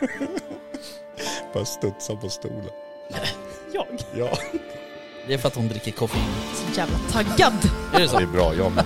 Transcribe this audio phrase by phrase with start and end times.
[1.54, 2.70] Bara studsa på stolen.
[3.72, 3.86] Jag?
[4.16, 4.38] Ja,
[5.26, 6.22] Det är för att hon dricker koffein.
[6.54, 7.70] Så jävla taggad.
[7.92, 8.16] Är det så?
[8.16, 8.54] det är bra.
[8.54, 8.84] Jag med.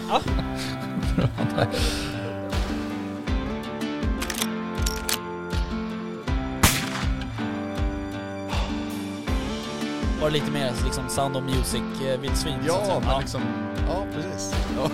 [10.21, 12.59] Var det lite mer liksom Sound of Music-vildsvin?
[12.63, 12.75] säga?
[12.89, 13.43] Ja, men liksom...
[13.89, 14.55] Ja, precis.
[14.77, 14.91] Ja.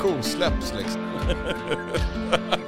[0.00, 1.00] Kosläpps liksom.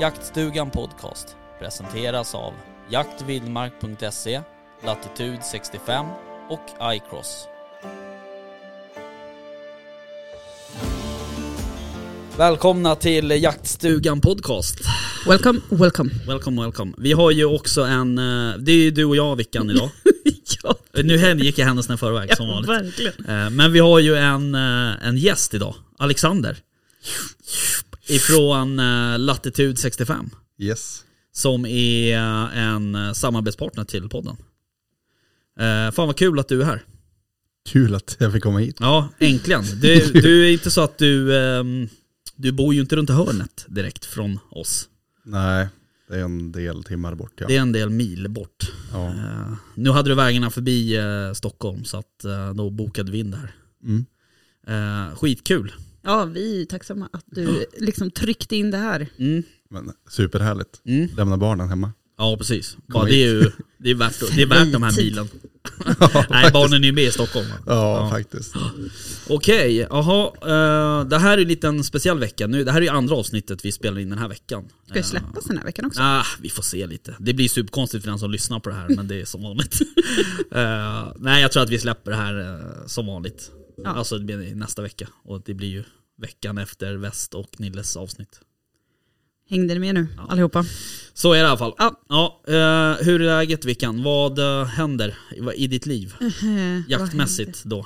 [0.00, 2.52] Jaktstugan Podcast presenteras av
[2.90, 4.40] jaktvildmark.se,
[4.84, 6.06] Latitude 65
[6.50, 7.46] och iCross.
[12.38, 14.76] Välkomna till Jaktstugan Podcast.
[15.28, 16.10] Welcome, welcome.
[16.26, 16.92] Welcome, welcome.
[16.98, 19.90] Vi har ju också en, eh, det är ju du och jag Vickan idag.
[20.62, 22.70] ja, Nu gick jag händelserna i förväg som vanligt.
[22.70, 23.24] verkligen.
[23.44, 26.56] Eh, Men vi har ju en, eh, en gäst idag, Alexander.
[28.08, 30.30] Ifrån eh, Latitude 65.
[30.58, 31.04] Yes.
[31.32, 34.36] Som är eh, en eh, samarbetspartner till podden.
[35.60, 36.82] Eh, fan vad kul att du är här.
[37.68, 38.76] Kul att jag fick komma hit.
[38.80, 39.64] Ja, äntligen.
[39.80, 41.88] Du, du är inte så att du, ehm,
[42.36, 44.88] du bor ju inte runt hörnet direkt från oss.
[45.22, 45.68] Nej,
[46.08, 47.46] det är en del timmar bort ja.
[47.46, 48.72] Det är en del mil bort.
[48.92, 49.06] ja.
[49.08, 53.30] Eh, nu hade du vägarna förbi eh, Stockholm så att eh, då bokade vi in
[53.30, 53.54] det här.
[53.84, 54.04] Mm.
[55.16, 55.72] Skitkul.
[56.04, 59.08] Ja, vi är tacksamma att du liksom tryckte in det här.
[59.18, 59.42] Mm.
[59.70, 60.80] Men superhärligt.
[60.86, 61.08] Mm.
[61.16, 61.92] Lämna barnen hemma.
[62.18, 62.76] Ja precis.
[62.88, 65.28] Kom det är ju det är värt, det är värt de här milen.
[66.30, 67.46] Nej barnen är ju med i Stockholm.
[67.66, 68.10] Ja, Ja.
[68.10, 68.54] faktiskt.
[69.28, 70.26] Okej, jaha.
[70.42, 72.64] eh, det här är en liten speciell vecka nu.
[72.64, 74.64] Det här är ju andra avsnittet vi spelar in den här veckan.
[74.86, 76.00] Ska det släppas den här veckan också?
[76.02, 77.14] Ah, vi får se lite.
[77.18, 79.78] Det blir superkonstigt för den som lyssnar på det här, men det är som vanligt.
[80.52, 83.50] Eh, nej, jag tror att vi släpper det här eh, som vanligt.
[83.76, 83.90] Ja.
[83.90, 85.08] Alltså det blir nästa vecka.
[85.22, 85.84] Och det blir ju
[86.16, 88.40] veckan efter Väst och Nilles avsnitt.
[89.50, 90.64] Hängde ni med nu allihopa?
[91.14, 91.74] Så är det i alla fall.
[91.78, 92.00] Ja.
[92.08, 94.02] Ja, eh, hur är läget Vickan?
[94.02, 95.14] Vad eh, händer
[95.54, 96.14] i, ditt liv?
[96.20, 97.76] Eh, Jaktmässigt då?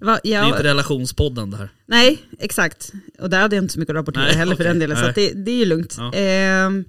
[0.00, 1.68] Va, Det är ja, inte relationspodden det här.
[1.86, 2.92] nej, exakt.
[3.18, 4.70] Och där hade jag inte så mycket att rapportera Nej, heller för okej.
[4.70, 5.10] den delen, så Nej.
[5.10, 5.94] att det, det är ju lugnt.
[5.98, 6.12] Ja.
[6.14, 6.84] Ehm,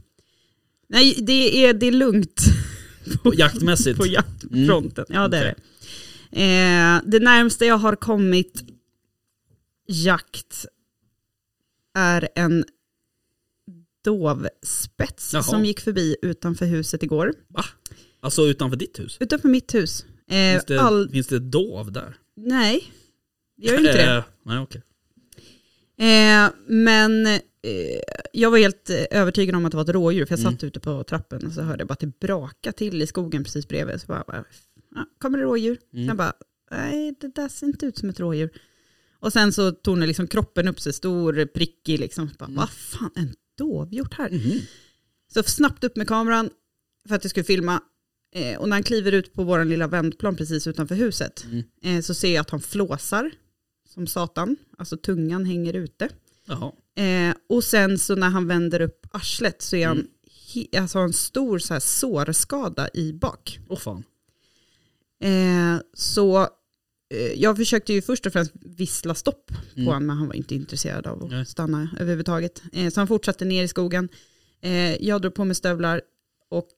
[0.90, 2.42] nej, det är, det är lugnt
[3.38, 3.98] Jaktmässigt?
[4.00, 5.06] på jaktfronten.
[5.10, 5.54] Ja, det är Okej.
[5.58, 5.62] det.
[6.36, 8.64] Eh, det närmsta jag har kommit
[9.88, 10.66] jakt
[11.98, 12.66] är en
[14.04, 15.44] dovspets Jaha.
[15.44, 17.34] som gick förbi utanför huset igår.
[17.48, 17.66] Va?
[18.20, 19.18] Alltså utanför ditt hus?
[19.20, 20.06] Utanför mitt hus.
[20.28, 22.18] Eh, Finns det, all, finns det dov där?
[22.36, 22.92] nej,
[23.58, 24.16] det gör inte det.
[24.18, 24.82] Eh, nej, okej.
[25.98, 27.42] Eh, men eh,
[28.34, 30.52] jag var helt eh, övertygad om att det var ett rådjur, för jag Mm.
[30.54, 33.44] satt ute på trappen och så hörde jag bara att det braka till i skogen
[33.44, 34.02] precis bredvid.
[34.02, 34.44] Så bara, bara
[34.96, 35.78] ah, kommer det rådjur?
[35.94, 36.08] Mm.
[36.08, 36.34] Sen bara,
[36.72, 38.50] nej det där ser inte ut som ett rådjur.
[39.20, 42.30] Och sen så tornade liksom kroppen upp sig, stor, prickig liksom.
[42.40, 42.56] Bara, Mm.
[42.58, 44.30] Vad fan, en dovhjort här?
[44.30, 44.60] Mhm.
[45.34, 46.50] Så snabbt upp med kameran
[47.08, 47.82] för att jag skulle filma.
[48.36, 51.64] Eh, och när han kliver ut på vår lilla vändplan precis utanför huset Mm.
[51.84, 53.32] eh, så ser jag att han flåsar
[53.90, 54.56] som satan.
[54.78, 56.10] Alltså tungan hänger ute.
[56.96, 60.08] Eh, och sen så när han vänder upp arslet så är han Mm.
[60.54, 63.60] he- alltså en stor så här sårskada i bak.
[63.70, 64.04] Åh fan.
[65.20, 66.42] Eh, så
[67.14, 69.88] eh, jag försökte ju först och främst vissla stopp på Mm.
[69.88, 71.46] honom men han var inte intresserad av att Nej.
[71.46, 72.62] stanna överhuvudtaget.
[72.74, 74.10] Eh, så han fortsatte ner i skogen.
[74.62, 76.02] Eh, jag drog på mig stövlar
[76.50, 76.70] och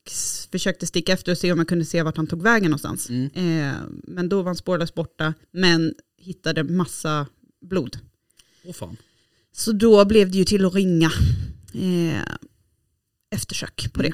[0.52, 3.10] försökte sticka efter och se om jag kunde se vart han tog vägen någonstans.
[3.10, 4.02] Mm.
[4.04, 7.28] Men då var han spårlöst borta men hittade massa
[7.62, 8.00] blod.
[8.66, 8.98] Åh fan.
[9.52, 11.12] Så då blev det ju till att ringa
[13.30, 14.14] eftersök på det.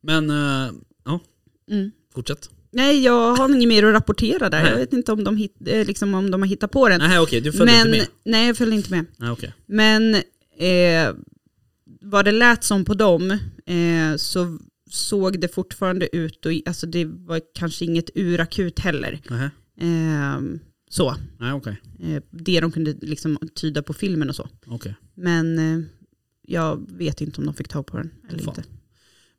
[0.00, 0.28] Men,
[1.04, 1.20] ja,
[1.70, 1.90] Mm.
[2.14, 2.50] fortsätt.
[2.72, 4.62] Nej, jag har inget mer att rapportera där.
[4.62, 4.70] Nej.
[4.72, 6.98] Jag vet inte om de, hit, eh, liksom, om de har hittat på den.
[7.00, 8.06] Nej okej, du följde Men, inte med?
[8.24, 9.04] nej, jag följde inte med.
[9.16, 9.54] Nej okej.
[9.66, 10.14] Men
[10.58, 11.14] eh,
[12.00, 13.30] vad det lät som på dem
[13.66, 14.58] eh, så
[14.90, 19.20] såg det fortfarande ut, och, alltså det var kanske inget urakut heller.
[19.80, 20.40] Eh,
[20.90, 21.80] så, Nej okej.
[22.00, 24.48] eh, det de kunde liksom tyda på filmen och så.
[24.66, 24.94] Okej.
[25.14, 25.84] Men eh,
[26.46, 28.54] jag vet inte om de fick ta på den eller Fan.
[28.56, 28.68] inte.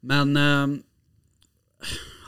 [0.01, 0.79] Men, eh,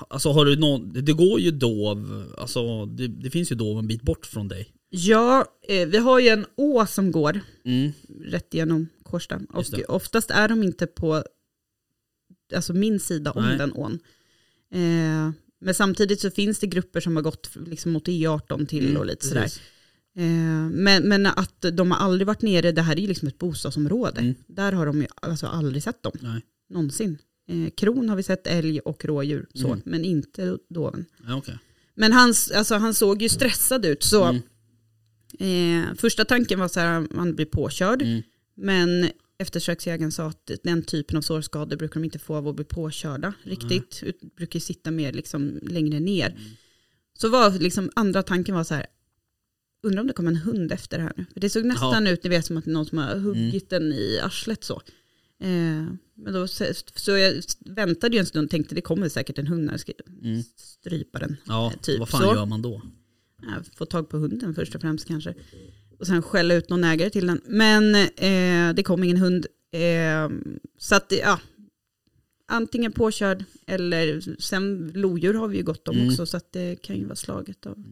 [0.10, 3.88] alltså har du någon, det går ju dov, alltså det, det finns ju dov en
[3.88, 4.74] bit bort från dig.
[4.90, 7.92] Ja, eh, vi har ju en å som går Mm.
[8.26, 9.40] rätt igenom Kårsta.
[9.50, 9.86] Och Just det.
[9.86, 11.24] oftast är de inte på
[12.56, 13.58] alltså min sida om Nej.
[13.58, 14.00] den ån.
[14.74, 18.98] Eh, men samtidigt så finns det grupper som har gått liksom mot E18 till Mm,
[18.98, 19.42] och lite sådär.
[19.42, 19.62] precis.
[20.18, 20.24] Eh,
[20.72, 24.22] men, men att de har aldrig varit nere, det här är ju liksom ett bostadsområde.
[24.22, 24.36] Mm.
[24.48, 26.42] Där har de ju alltså aldrig sett dem, Nej.
[26.70, 27.18] någonsin.
[27.48, 29.82] Eh, kron har vi sett älg och rådjur, så, Mm.
[29.86, 31.06] men inte doven.
[31.28, 31.58] Ja, okej.
[31.96, 34.24] Men han, alltså, han såg ju stressad ut så
[35.40, 35.86] Mm.
[35.90, 38.02] eh, första tanken var så här, han blir påkörd.
[38.02, 38.22] Mm.
[38.56, 42.66] Men eftersöksjägaren sa att den typen av sårskador brukar de inte få av att bli
[42.66, 44.04] påkörda riktigt.
[44.04, 46.40] Ut, brukar sitta mer liksom längre ner.
[47.14, 48.86] Så var liksom andra tanken var så här,
[49.84, 51.26] undrar om det kommer en hund efter det här nu.
[51.34, 54.20] För det såg nästan ut, ni vet som att någon som har huggit den i
[54.24, 54.82] arslet så.
[55.40, 55.86] Eh,
[56.24, 56.66] men då, så
[56.96, 59.80] så jag väntade ju en stund och tänkte det kommer säkert en hund när jag
[59.80, 59.92] ska
[60.24, 60.44] Mm.
[60.56, 61.38] strypa den.
[61.46, 62.36] Ja, Eh, typ vad fan så.
[62.36, 62.82] gör man då?
[63.42, 65.34] Ja, få tag på hunden först och främst kanske.
[66.00, 67.42] Och sen skälla ut någon ägare till den.
[67.46, 69.46] Men eh, det kom ingen hund.
[69.72, 70.30] Eh,
[70.78, 71.40] så att, ja.
[72.48, 76.08] Antingen påkörd eller sen lodjur har vi ju gott om Mm.
[76.10, 76.26] också.
[76.26, 77.84] Så att det kan ju vara slaget av.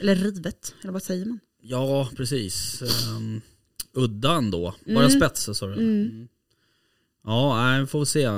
[0.00, 1.40] Eller rivet, eller vad säger man?
[1.62, 2.82] Ja, precis.
[3.16, 3.40] Um,
[3.92, 4.60] udda ändå.
[4.60, 5.02] Var Mm.
[5.04, 5.74] det spets sa du?
[7.24, 8.28] Ja, vi får se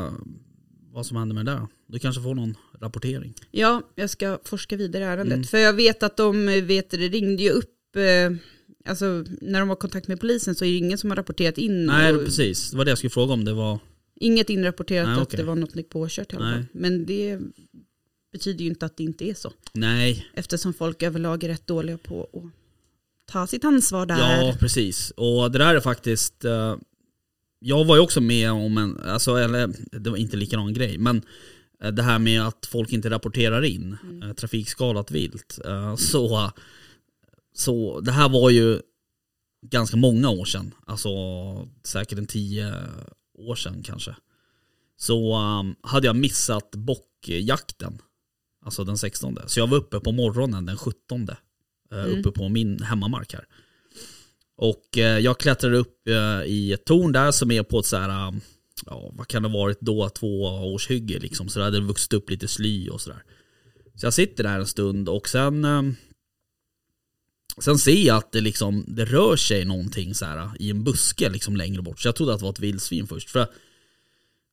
[0.92, 1.66] vad som händer med det där.
[1.86, 3.34] Du kanske får någon rapportering.
[3.50, 5.34] Ja, jag ska forska vidare i ärendet.
[5.34, 5.44] Mm.
[5.44, 8.36] För jag vet att de vet, det ringde ju upp, eh,
[8.90, 11.58] alltså när de var i kontakt med polisen så är det ingen som har rapporterat
[11.58, 11.86] in.
[11.86, 12.70] Nej, och precis.
[12.70, 13.44] Det var det jag skulle fråga om.
[13.44, 13.78] Det var...
[14.14, 16.66] Inget inrapporterat Nej, att det var något påkört i alla fall.
[16.72, 17.38] Men det
[18.32, 19.52] betyder ju inte att det inte är så.
[19.72, 24.18] Nej, Eftersom folk överlag är rätt dåliga på att ta sitt ansvar där.
[24.18, 25.10] ja precis.
[25.16, 26.44] Och det där är faktiskt...
[27.62, 29.70] jag var ju också med om en, alltså, eller
[30.00, 31.22] det var inte likadan grej, men
[31.82, 34.22] eh, det här med att folk inte rapporterar in Mm.
[34.22, 35.58] eh, trafikskadat vilt.
[35.64, 36.50] Eh, så,
[37.54, 38.80] så det här var ju
[39.66, 41.08] ganska många år sedan, alltså
[41.84, 42.74] säkert en tio
[43.34, 44.16] år sedan kanske.
[44.96, 47.98] Så um, hade jag missat bockjakten,
[48.64, 49.38] alltså den 16.
[49.46, 51.28] Så jag var uppe på morgonen den 17.
[51.28, 51.36] eh,
[52.04, 52.18] Mm.
[52.20, 53.44] Uppe på min hemmamark här.
[54.56, 57.96] Och eh, jag klättrade upp eh, i ett torn där som är på ett så
[57.96, 58.34] här, eh,
[58.86, 61.48] ja vad kan det ha varit då, två års hygge liksom.
[61.48, 63.22] Så det hade vuxit upp lite sly och sådär.
[63.94, 65.82] Så jag sitter där en stund och sen eh,
[67.58, 70.84] Sen ser jag att det liksom, det rör sig någonting så här eh, i en
[70.84, 72.00] buske liksom längre bort.
[72.00, 73.30] Så jag trodde att det var ett vildsvin först.
[73.30, 73.46] För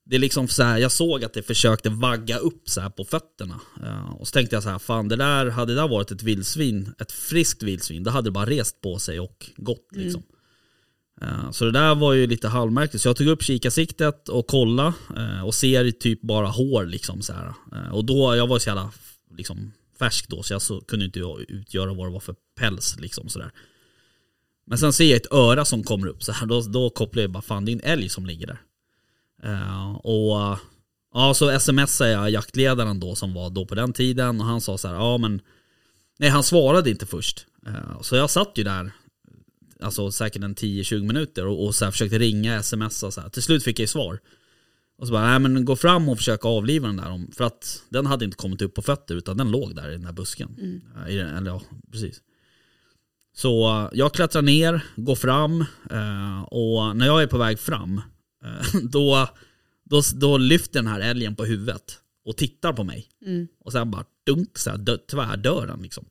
[0.09, 3.03] det är liksom så här, jag såg att det försökte vagga upp så här på
[3.03, 3.59] fötterna.
[3.83, 6.23] Eh, och så tänkte jag så här, fan det där, hade det där varit ett
[6.23, 10.23] vildsvin, ett friskt vildsvin, då hade det bara rest på sig och gått liksom.
[11.21, 13.01] Eh, Så det där var ju lite halvmärkligt.
[13.01, 17.33] Så jag tog upp kikarsiktet och kolla eh, och ser typ bara hår liksom så
[17.33, 17.53] här.
[17.91, 18.91] Och då, jag var så jävla
[19.37, 23.29] liksom färsk då så jag så, kunde inte utgöra vad det var för päls liksom
[23.29, 23.51] sådär.
[24.67, 27.31] Men sen ser jag ett öra som kommer upp så här, då, då kopplar jag
[27.31, 28.61] bara fan det är en älg som ligger där.
[29.43, 30.57] Eh, och
[31.13, 34.77] ja, så smsade jag jaktledaren då som var då på den tiden och han sa
[34.77, 35.41] så här, ja men
[36.19, 37.45] Nej han svarade inte först.
[37.67, 38.91] Eh, så jag satt ju där
[39.81, 43.29] Alltså säkert en 10-20 minuter och, och så försökte ringa, smsa så här.
[43.29, 44.19] Till slut fick jag ju svar.
[44.97, 47.09] Och så bara, nej men gå fram och försöka avliva den där.
[47.11, 49.91] om- För att den hade inte kommit upp på fötter utan den låg där i
[49.91, 50.81] den här busken.
[51.07, 52.21] Eh, I eller ja, precis.
[53.35, 55.65] Så jag klättrar ner, går fram
[56.47, 58.01] och när jag är på väg fram
[58.91, 59.27] då,
[59.83, 63.07] då, då lyfter den här älgen på huvudet och tittar på mig.
[63.25, 63.47] Mm.
[63.59, 66.05] Och sen bara dunk, så här, dö, tvärdör den liksom.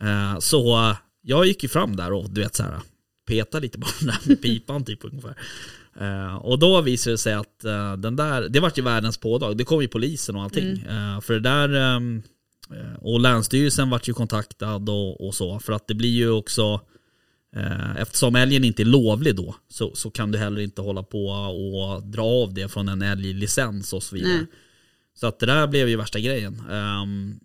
[0.00, 2.80] Eh, så eh, jag gick ju fram där och du vet så här
[3.26, 5.36] petade lite på den där med pipan typ ungefär.
[6.00, 9.56] Eh, och då visade det sig att eh, den där, det vart ju världens pådag.
[9.56, 10.78] Det kom ju polisen och allting.
[10.78, 12.22] Eh, för det där, ehm,
[12.70, 15.58] eh, och Länsstyrelsen vart ju kontaktad och, och så.
[15.58, 16.80] För att det blir ju också, eh,
[17.98, 22.02] eftersom älgen inte är lovlig då, så, så kan du heller inte hålla på och
[22.02, 24.32] dra av det från en älglicens och så vidare.
[24.32, 24.46] Nej.
[25.14, 26.62] Så att det där blev ju värsta grejen.
[26.70, 27.40] Ehm,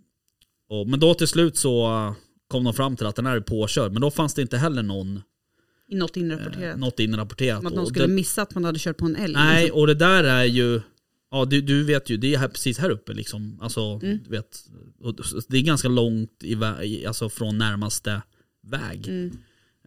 [0.69, 2.13] och, men då till slut så eh,
[2.47, 3.91] kom de fram till att den här är påkörd.
[3.91, 5.21] Men då fanns det inte heller någon,
[5.91, 6.79] något eh, inrapporterat.
[6.79, 7.57] något inrapporterat.
[7.59, 9.33] Som att någon skulle det- missa att man hade kört på en älg.
[9.33, 9.79] Nej, liksom.
[9.79, 10.81] och det där är ju,
[11.31, 13.59] ja du, du vet ju, det är här, precis här uppe liksom.
[13.61, 14.19] Alltså, Mm.
[14.23, 14.59] du vet,
[15.47, 18.21] det är ganska långt i, alltså från närmaste
[18.67, 19.07] väg.
[19.07, 19.37] Mm.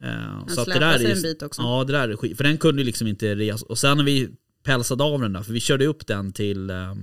[0.02, 0.08] Eh,
[0.46, 1.62] Den så att det där sig är, en bit också.
[1.62, 2.36] Ja, det där är skit.
[2.36, 3.66] För den kunde liksom inte resa.
[3.68, 4.28] Och sen när vi
[4.62, 6.94] pälsade av den där, för vi körde upp den till, eh,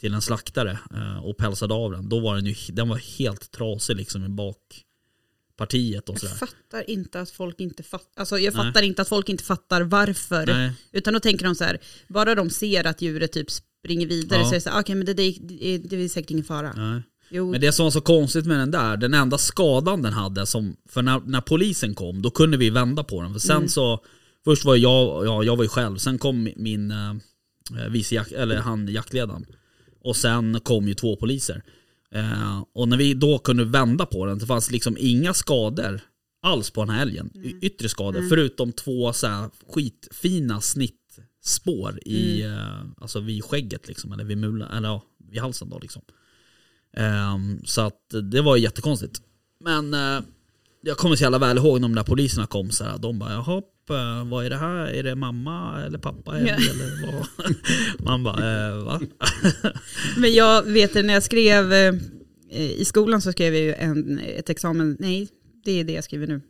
[0.00, 2.08] till en slaktare eh, och pälsade av den.
[2.08, 6.34] Då var den ju, den var helt trasig liksom i bakpartiet och Jag sådär.
[6.34, 8.64] fattar inte att folk inte fattar, alltså jag Nej.
[8.66, 10.46] fattar inte att folk inte fattar varför.
[10.46, 11.78] Nej, Utan då tänker de så här,
[12.08, 14.44] bara de ser att djuret typ springer vidare Ja.
[14.44, 16.72] så är det så här, okej men det, det, det, det är säkert ingen fara.
[16.76, 17.02] nej.
[17.30, 20.46] Jo, Men det som var så konstigt med den där, den enda skadan den hade,
[20.46, 23.32] som, för när, när polisen kom, då kunde vi vända på den.
[23.32, 23.68] För sen Mm.
[23.68, 24.00] så,
[24.44, 27.14] först var jag, ja jag var ju själv, sen kom min eh,
[27.90, 29.46] vice jakt, eller han jaktledaren.
[30.00, 31.62] Och sen kom ju två poliser.
[32.14, 36.00] Eh, och när vi då kunde vända på den, det fanns liksom inga skador
[36.42, 37.30] alls på den här älgen.
[37.34, 38.28] Y- Yttre skador, Mm.
[38.28, 44.70] förutom två så här skitfina snittspår i, eh, alltså vid skägget liksom, eller vid mulen,
[44.70, 46.02] eller ja, vid halsen då liksom.
[46.96, 48.00] Ehm, så att
[48.32, 49.20] det var jättekonstigt.
[49.60, 50.20] Men eh,
[50.82, 53.32] jag kommer så jävla väl ihåg när de där poliserna kom så här, de bara
[53.32, 53.62] jaha,
[54.24, 54.86] Vad är det här?
[54.86, 56.40] Är det mamma eller pappa?
[56.40, 56.54] Ja.
[56.54, 57.54] eller vad?
[57.98, 59.00] Man bara, eh, va?
[60.16, 61.94] Men jag vet när jag skrev eh,
[62.50, 65.28] i skolan så skrev jag ju en, ett examen, nej
[65.64, 66.40] det är det jag skriver nu.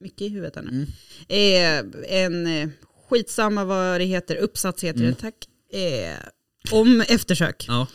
[0.00, 0.70] Mycket i huvudet här nu.
[0.70, 0.86] Mm.
[1.28, 2.68] Eh, en eh,
[3.10, 5.10] skitsamma vad det heter, uppsats heter Mm.
[5.10, 5.34] det, tack.
[5.72, 6.16] Eh,
[6.72, 7.64] om eftersök.
[7.68, 7.86] Ja.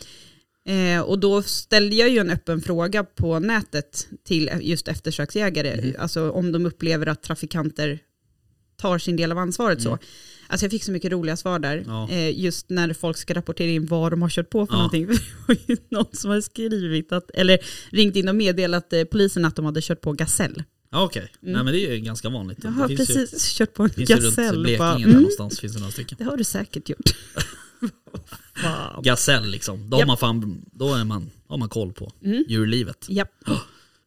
[0.68, 5.94] Eh, och då ställde jag ju en öppen fråga på nätet till just eftersöksjägare, Mhm.
[5.98, 7.98] alltså om de upplever att trafikanter
[8.76, 9.88] tar sin del av ansvaret så.
[9.88, 9.98] Mm.
[10.48, 12.08] Alltså jag fick så mycket roliga svar där, Ja.
[12.10, 14.76] eh, just när folk ska rapportera in vad de har kört på för Ja.
[14.76, 15.06] någonting.
[15.46, 17.58] Det ju någon som har skrivit, att, eller
[17.90, 20.62] ringt in och meddelat eh, polisen att de hade kört på gasell.
[20.90, 21.52] Ja, Okej, Mm.
[21.54, 22.58] nej men det är ju ganska vanligt.
[22.62, 24.62] Jag har det precis kört på en ju, finns ju runt gasell.
[24.62, 26.16] Blekinge mm, någonstans finns det några stycken.
[26.18, 27.10] det har du säkert gjort.
[28.54, 29.02] Fan.
[29.02, 32.44] Gasell liksom, då, har man fan, då är man, har man koll på Mm.
[32.48, 33.06] djurlivet.
[33.08, 33.30] Japp.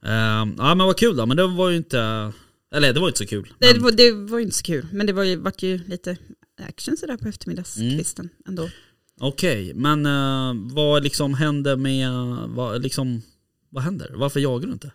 [0.05, 2.31] Ehm, ja men vad kul då, men det var ju inte,
[2.75, 3.53] eller det var inte så kul.
[3.59, 5.63] Nej, det, Men, var, det var ju inte så kul, men det var ju, vart
[5.63, 6.17] ju lite
[6.67, 8.69] action sådär på eftermiddagskvisten ändå.
[9.19, 12.11] Okej, men eh, vad liksom händer med,
[12.49, 13.21] vad, liksom,
[13.69, 14.11] vad händer?
[14.15, 14.91] Varför jagar du inte?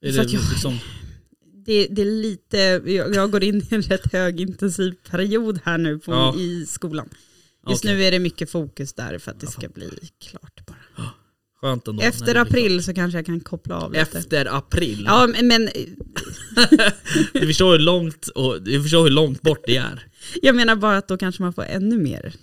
[0.00, 0.78] Är För det jag- liksom,
[1.64, 2.56] Det, det är lite,
[2.92, 6.34] jag, jag går in i en rätt högintensiv period här nu på, Ja.
[6.38, 7.08] i skolan.
[7.70, 11.04] Just okej, nu är det mycket fokus där för att det ska bli klart bara.
[11.60, 12.02] skönt ändå.
[12.02, 14.18] Efter det april så kanske jag kan koppla av lite.
[14.18, 15.04] Efter april?
[15.06, 15.68] Ja, men,
[17.32, 20.06] Du förstår hur långt, och, du förstår hur långt bort det är.
[20.42, 22.34] jag menar bara att då kanske man får ännu mer.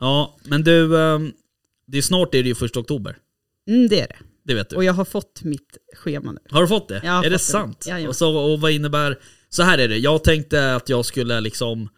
[0.00, 1.32] Ja, men du, ehm,
[1.86, 3.16] det är snart är det ju första oktober.
[3.68, 4.16] Mm, det är det.
[4.46, 4.76] Det vet du.
[4.76, 6.38] Och jag har fått mitt schema nu.
[6.50, 6.96] Har du fått det?
[6.96, 7.38] Är det fått det.
[7.38, 7.84] sant?
[7.86, 8.08] Jajamän.
[8.08, 9.18] Och, så, och vad innebär,
[9.48, 11.88] så här är det, jag tänkte att jag skulle liksom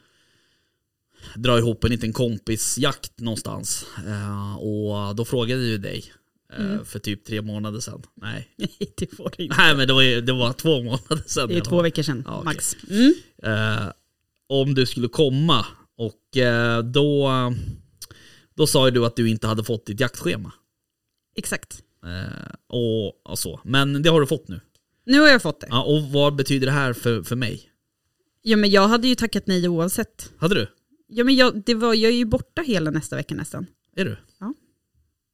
[1.36, 3.86] dra ihop en liten kompisjakt någonstans.
[4.06, 6.04] Eh, och då frågade jag ju dig
[6.52, 6.84] eh, Mm.
[6.84, 8.02] för typ tre månader sedan.
[8.14, 9.56] Nej, Nej, det får du inte.
[9.58, 11.48] Nej men det var, det var två månader sedan.
[11.48, 12.76] Det är två var- veckor sedan, Ja, max.
[12.90, 13.14] Mm.
[13.42, 13.92] eh,
[14.48, 15.66] om du skulle komma.
[15.98, 17.30] Och eh, då,
[18.54, 20.52] då sa ju du att du inte hade fått ditt jaktschema.
[21.36, 21.82] Exakt.
[22.04, 23.60] Eh, och, och så.
[23.64, 24.60] Men det har du fått nu.
[25.06, 25.66] Nu har jag fått det.
[25.70, 27.70] Ja, och vad betyder det här för, för mig?
[28.42, 30.32] Ja, men jag hade ju tackat nej oavsett.
[30.38, 30.66] Hade du?
[31.06, 33.66] Ja, men jag, det var, jag är ju borta hela nästa vecka nästan.
[33.96, 34.16] Är du?
[34.38, 34.54] Ja.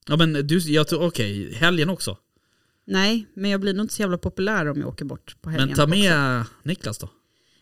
[0.06, 2.18] Ja men du, jag tror, okej, helgen också.
[2.84, 5.68] Nej, men jag blir nog inte så jävla populär om jag åker bort på helgen.
[5.68, 5.94] Men ta också.
[5.94, 7.08] med Niklas då.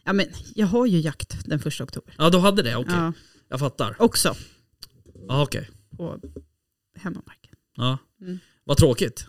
[0.05, 2.15] Ja, men jag har ju jakt den första oktober.
[2.19, 2.95] Ja du hade det, okej.
[2.97, 3.13] Ja,
[3.49, 3.97] Jag fattar.
[3.99, 4.35] också
[5.29, 5.71] Ja okej.
[5.97, 6.21] på
[6.97, 7.55] hemmamarken.
[7.77, 7.99] Ja.
[8.21, 8.39] Mm.
[8.65, 9.27] Vad tråkigt.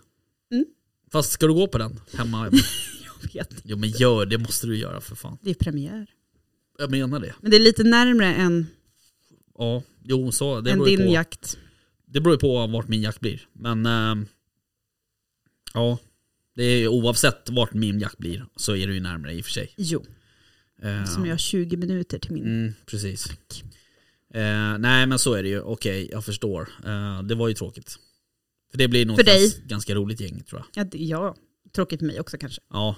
[0.52, 0.64] Mm.
[1.12, 2.50] Fast ska du gå på den hemma?
[3.04, 3.54] Jag vet.
[3.64, 5.38] jo men gör det, måste du göra för fan.
[5.42, 6.06] Det är premiär.
[6.78, 7.34] Jag menar det.
[7.40, 8.66] Men det är lite närmre än,
[9.58, 10.60] Ja, jo så.
[10.60, 11.58] Det än beror, ju din på, jakt.
[12.06, 13.46] det beror ju på vart min jakt blir.
[13.52, 14.26] Men ehm,
[15.74, 15.98] ja,
[16.54, 19.52] det är oavsett vart min jakt blir så är det ju närmare i och för
[19.52, 19.74] sig.
[19.76, 20.04] Jo,
[20.82, 22.44] Eh, som jag har 20 minuter till min.
[22.44, 23.26] Mm, precis.
[24.34, 26.68] Eh, nej men så är det ju, okej jag förstår.
[26.86, 27.98] Eh, det var ju tråkigt.
[28.70, 29.40] För det blir nog För ett dig?
[29.42, 30.84] gans, ganska roligt gäng tror jag.
[30.84, 31.36] Ja, det, ja,
[31.74, 32.60] tråkigt för mig också kanske.
[32.70, 32.96] Ja.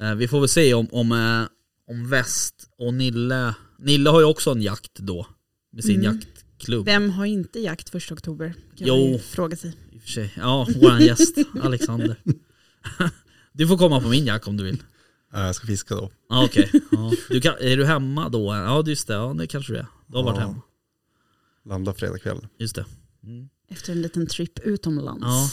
[0.00, 1.42] Eh, vi får väl se om, om, eh,
[1.88, 5.26] om Väst och Nille, Nille har ju också en jakt då.
[5.72, 6.04] Med sin Mm.
[6.20, 6.84] jaktklubb.
[6.84, 8.54] Vem har inte jakt första oktober?
[8.76, 9.18] Kan Jo.
[9.18, 9.76] Fråga sig.
[9.92, 10.34] I och för sig.
[10.36, 12.22] Ja, våran gäst Alexander.
[13.52, 14.82] du får komma på min jakt om du vill.
[15.32, 16.10] Ja, jag ska fiska då.
[16.28, 16.70] Ja, okej.
[16.90, 17.12] Ja.
[17.28, 18.54] Du kan, är du hemma då?
[18.54, 19.86] Ja just det, ja, det kanske du är.
[20.06, 20.46] Du har varit Ja.
[20.46, 20.60] hemma.
[21.64, 22.46] Landa fredag kväll.
[22.58, 22.84] Just det.
[23.22, 23.48] Mm.
[23.70, 25.22] Efter en liten trip utomlands.
[25.22, 25.50] Ja,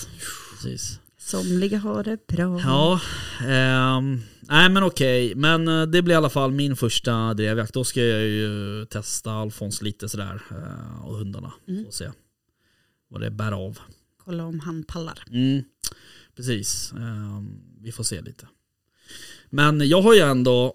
[0.54, 1.00] precis.
[1.26, 2.60] Somliga har det bra.
[2.60, 3.02] Ja,
[3.48, 5.36] ehm, nej men okej.
[5.36, 7.74] Men eh, det blir i alla fall min första drevjakt.
[7.74, 10.42] Då ska jag ju testa Alfons lite sådär.
[10.52, 11.54] eh, Och hundarna.
[11.68, 11.86] Mm.
[11.86, 12.12] Får se
[13.08, 13.80] vad det bär av.
[14.24, 15.24] Kolla om han pallar.
[15.32, 15.64] Mm,
[16.36, 16.92] precis.
[16.94, 18.48] Ehm, vi får se lite.
[19.50, 20.74] Men jag har ju ändå,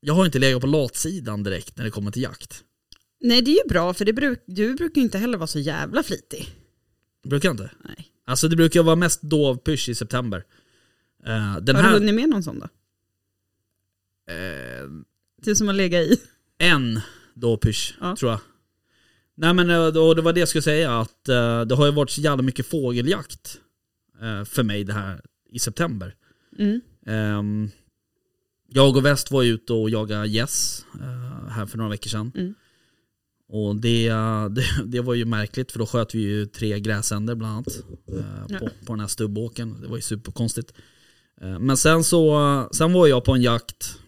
[0.00, 2.64] jag har inte legat på latsidan direkt när det kommer till jakt.
[3.20, 5.58] Nej det är ju bra för det bruk, du brukar ju inte heller vara så
[5.58, 6.48] jävla flitig.
[7.28, 7.70] Brukar jag inte?
[7.84, 8.10] Nej.
[8.24, 10.44] Alltså det brukar vara mest dovpysch i september.
[11.24, 12.64] Eh, den har du här, hunnit med någon sån då?
[14.32, 14.88] eh,
[15.42, 16.16] Du som har legat i.
[16.58, 17.00] en
[17.34, 18.16] dovpysch Ja.
[18.16, 18.40] tror jag.
[19.36, 21.92] Nej men eh, då, det var det jag skulle säga att eh, det har ju
[21.92, 23.60] varit så jävla mycket fågeljakt
[24.20, 26.14] eh, för mig det här i september.
[26.58, 26.80] Mm.
[27.06, 27.70] Ehm,
[28.68, 32.32] jag och Väst var ute och jagade gäss eh, här för några veckor sedan.
[32.34, 32.54] Mm.
[33.48, 34.08] Och det,
[34.50, 37.68] det, det var ju märkligt för då sköt vi ju tre gräsänder bland annat
[38.08, 38.58] eh, Ja.
[38.58, 39.80] på, på den här stubbåken.
[39.80, 40.72] Det var ju superkonstigt.
[41.40, 43.98] Eh, men sen så sen var jag på en jakt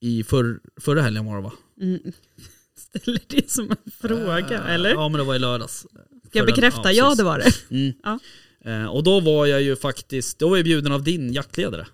[0.00, 1.52] i för, förra helgen var det va?
[1.80, 2.00] Mm.
[2.76, 4.90] Ställer det som en fråga Eh, eller?
[4.90, 5.86] Ja men det var i lördags.
[6.28, 6.92] Ska jag bekräfta?
[6.92, 7.18] Ja, precis.
[7.18, 7.52] det var det.
[7.76, 7.92] Mm.
[8.02, 8.18] Ja.
[8.64, 11.86] Eh, och då var jag ju faktiskt, då var jag bjuden av din jaktledare.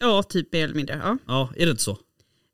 [0.00, 1.00] Ja, typ mer eller mindre.
[1.04, 1.18] Ja.
[1.26, 1.98] Ja, är det inte så?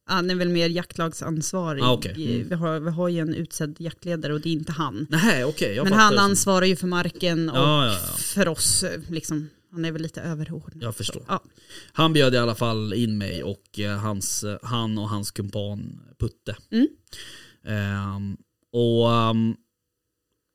[0.09, 1.83] Han är väl mer jaktlagsansvarig.
[1.83, 2.35] Ah, okej.
[2.37, 2.49] Mm.
[2.49, 5.07] vi, har, vi har ju en utsedd jaktledare och det är inte han.
[5.11, 8.17] Nej jag Men han ansvarar ju för marken och Ja, ja, ja.
[8.17, 8.83] för oss.
[8.83, 10.83] eh, Liksom, han är väl lite överordnad.
[10.83, 11.23] Jag förstår.
[11.29, 11.41] Så.
[11.93, 16.01] Han bjöd i alla fall in mig och eh, hans, eh, han och hans kumpan
[16.19, 16.57] Putte.
[16.71, 16.89] Mm.
[17.67, 18.37] Ehm,
[18.73, 19.57] och, ehm,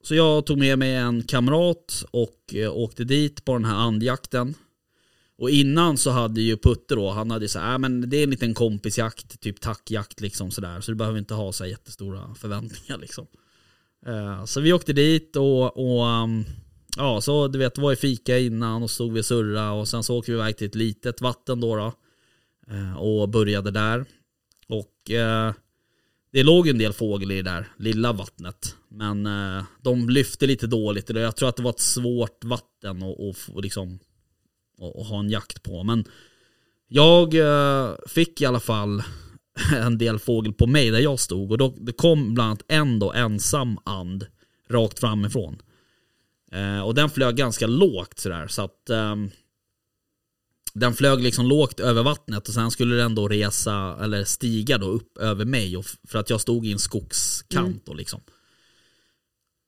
[0.04, 4.56] så jag tog med mig en kamrat och eh, åkte dit på den här andjakten.
[5.38, 8.18] Och innan så hade ju Putte då, han hade ju såhär, äh, ah, men det
[8.18, 10.82] är en liten kompisjakt, typ tackjakt liksom sådär.
[10.82, 13.28] Så du behöver inte ha så jättestora förväntningar liksom.
[14.08, 16.46] Uh, så vi åkte dit och, och um,
[16.98, 19.88] ja, så du vet, det var ju fika innan och stod vi och surra och
[19.88, 21.94] sen så åkte vi iväg till ett litet vatten då, då
[22.72, 24.06] uh, och började där.
[24.68, 25.54] Och uh,
[26.32, 28.76] det låg en del fågel i det där lilla vattnet.
[28.88, 29.30] Men
[29.82, 31.10] de lyfte lite dåligt.
[31.10, 34.00] och Jag tror att det var ett svårt vatten att och, och liksom,
[34.84, 35.84] och, och ha en jakt på.
[35.84, 36.06] Men
[36.88, 39.04] jag eh, fick i alla fall
[39.76, 41.52] en del fågel på mig där jag stod.
[41.52, 44.26] Och då, det kom bland annat en då ensam and
[44.70, 45.62] rakt framifrån.
[46.52, 48.48] Eh, och den flög ganska lågt sådär.
[48.48, 49.30] Så att ehm,
[50.74, 54.88] den flög liksom lågt över vattnet och sen skulle den då resa, eller stiga då
[54.88, 58.22] upp över mig och för att jag stod i en skogskant då liksom.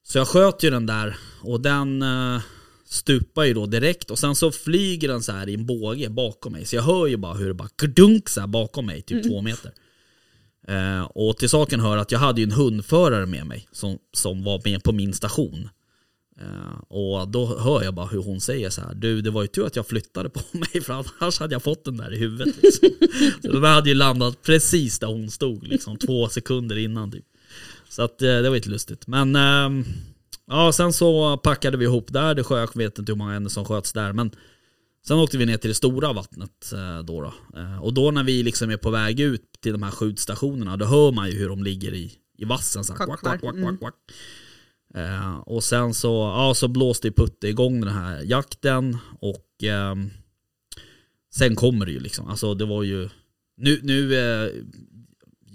[0.03, 2.41] Så jag sköt ju den där och den uh,
[2.95, 6.53] stupar ju då direkt och sen så flyger den så här i en båge bakom
[6.53, 6.65] mig.
[6.65, 9.71] Så jag hör ju bara hur det bara kdunk så bakom mig, typ två meter.
[10.67, 14.43] Eh, och till saken hör att jag hade ju en hundförare med mig som, som
[14.43, 15.69] var med på min station.
[16.41, 19.47] Eh, och då hör jag bara hur hon säger så här, du det var ju
[19.47, 22.55] tur att jag flyttade på mig för annars hade jag fått den där i huvudet.
[22.63, 22.89] Liksom.
[23.41, 27.25] så den hade ju landat precis där hon stod, liksom, två sekunder innan typ.
[27.89, 29.07] Så att eh, det var lite lustigt.
[29.07, 29.85] Men ehm,
[30.47, 33.93] ja, sen så packade vi ihop där, det sjök, vet inte hur många som sköts
[33.93, 34.13] där.
[34.13, 34.31] Men
[35.08, 37.21] sen åkte vi ner till det stora vattnet eh, då.
[37.21, 37.60] då.
[37.60, 40.86] Eh, och då när vi liksom är på väg ut till de här skjutstationerna, då
[40.86, 42.84] hör man ju hur de ligger i, i vassen.
[42.84, 43.55] Så här, kvack, kvack, kvack.
[43.55, 43.95] kvack, kvack, kvack.
[44.95, 50.10] Eh, och sen så, ja, så blåste Putte igång den här jakten och ehm,
[51.34, 52.27] sen kommer det ju liksom.
[52.27, 53.10] Alltså det var ju,
[53.58, 54.51] nu, nu eh,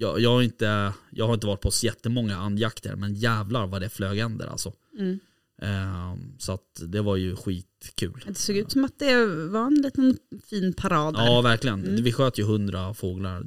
[0.00, 3.82] jag, jag, har inte, jag har inte varit på så jättemånga andjakter men jävlar vad
[3.82, 4.72] det flög änder alltså.
[4.98, 5.18] Mm.
[5.62, 8.24] Ehm, så att det var ju skitkul.
[8.26, 10.18] Det såg ut som att det var en liten
[10.50, 11.26] fin parad där.
[11.26, 11.84] Ja verkligen.
[11.84, 12.02] Mm.
[12.02, 13.46] Vi sköt ju hundra fåglar,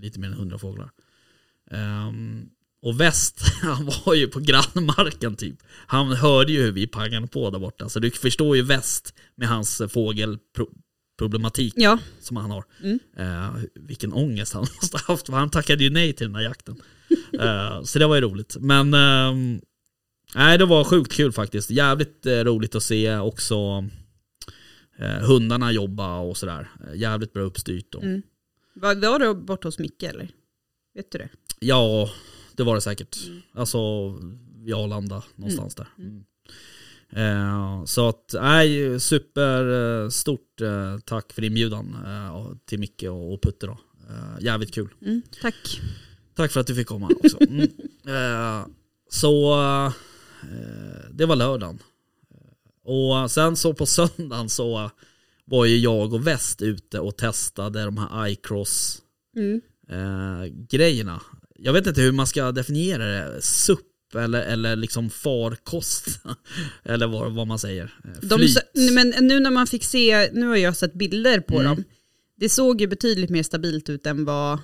[0.00, 0.90] lite mer än hundra fåglar.
[1.70, 2.48] Ehm,
[2.82, 5.56] och väst, han var ju på grannmarken typ.
[5.86, 7.88] Han hörde ju hur vi pangade på där borta.
[7.88, 9.82] Så du förstår ju väst med hans
[11.18, 12.64] fågelproblematik Ja, som han har.
[12.82, 12.98] Mm.
[13.16, 15.26] Eh, vilken ångest han måste ha haft.
[15.26, 16.76] för Han tackade ju nej till den här jakten.
[17.40, 18.56] Eh, så det var ju roligt.
[18.60, 19.60] Men ehm,
[20.34, 21.70] nej, det var sjukt kul faktiskt.
[21.70, 23.84] Jävligt eh, roligt att se också
[24.98, 26.70] eh, hundarna jobba och sådär.
[26.86, 27.94] Eh, jävligt bra uppstyrt.
[27.94, 28.22] Och, Mm.
[28.74, 30.28] var, var du borta hos Micke eller?
[30.94, 31.28] Vet du det?
[31.60, 32.10] Ja,
[32.56, 33.16] det var det säkert.
[33.52, 34.10] Alltså
[34.64, 35.88] vid Arlanda någonstans där.
[35.98, 36.24] Mm.
[37.16, 43.78] Eh, så att, nej, superstort eh, tack för inbjudan eh, till Micke och, Putte då.
[44.10, 44.88] Eh, jävligt kul.
[45.02, 45.80] Mm, tack.
[46.36, 47.38] Tack för att du fick komma också.
[47.40, 47.68] Mm.
[48.06, 48.66] Eh,
[49.10, 49.92] så eh,
[51.12, 51.78] det var lördagen.
[52.84, 54.90] Och sen så på söndagen så
[55.44, 59.02] var ju jag och Väst ute och testade de här iCross
[59.36, 59.60] Mm.
[59.88, 61.22] eh, grejerna.
[61.56, 63.42] Jag vet inte hur man ska definiera det.
[63.42, 63.80] SUP
[64.16, 66.06] eller, eller liksom farkost.
[66.84, 67.94] eller vad, vad man säger.
[68.04, 68.48] Eh, De,
[68.94, 71.64] men nu när man fick se, nu har jag sett bilder på Mm.
[71.76, 71.84] dem.
[72.36, 74.58] Det såg ju betydligt mer stabilt ut än vad,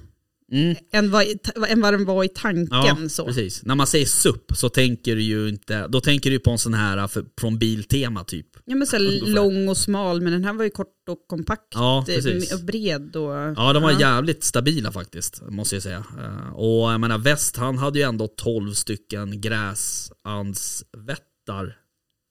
[0.53, 0.77] Mm.
[0.93, 1.25] än vad,
[1.69, 2.69] än vad den var i tanken.
[3.03, 3.27] Ja, så.
[3.27, 3.63] precis.
[3.63, 6.75] När man säger SUP så tänker du ju inte, då tänker du på en sån
[6.75, 8.47] här för, från Biltema typ.
[8.65, 11.67] Ja, men så lång och smal, men den här var ju kort och kompakt.
[11.75, 12.53] Ja, eh, precis.
[12.53, 13.17] Och bred.
[13.17, 16.05] Och, Ja, de var jävligt stabila faktiskt, måste jag säga.
[16.19, 21.77] Eh, Och jag menar, Väst, han hade ju ändå 12 stycken gräsansvättar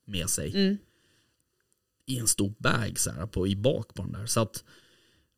[0.08, 0.52] med sig.
[0.56, 0.78] Mm.
[2.06, 4.26] I en stor bag så här, på, i bak på den där.
[4.26, 4.64] Så att,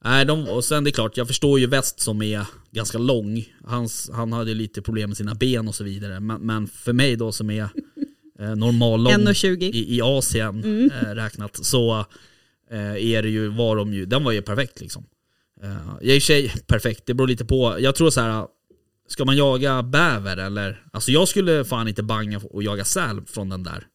[0.03, 3.45] nej, de, och sen det är klart, jag förstår ju Väst som är ganska lång.
[3.63, 6.19] Hans, han hade lite problem med sina ben och så vidare.
[6.19, 7.69] Men, men för mig då som är
[8.39, 9.63] eh, normal lång 1,20.
[9.63, 12.05] i, i Asien eh, räknat så
[12.71, 15.05] eh, är det ju, var de ju, den var ju perfekt liksom.
[15.63, 17.75] Eh, jag är i sig perfekt, det beror lite på.
[17.79, 18.47] Jag tror så här.
[19.07, 20.83] Ska man jaga bäver eller?
[20.93, 23.87] Alltså jag skulle fan inte banga och jaga säl från den där.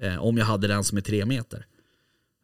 [0.00, 1.66] Eh, om jag hade den som är tre meter.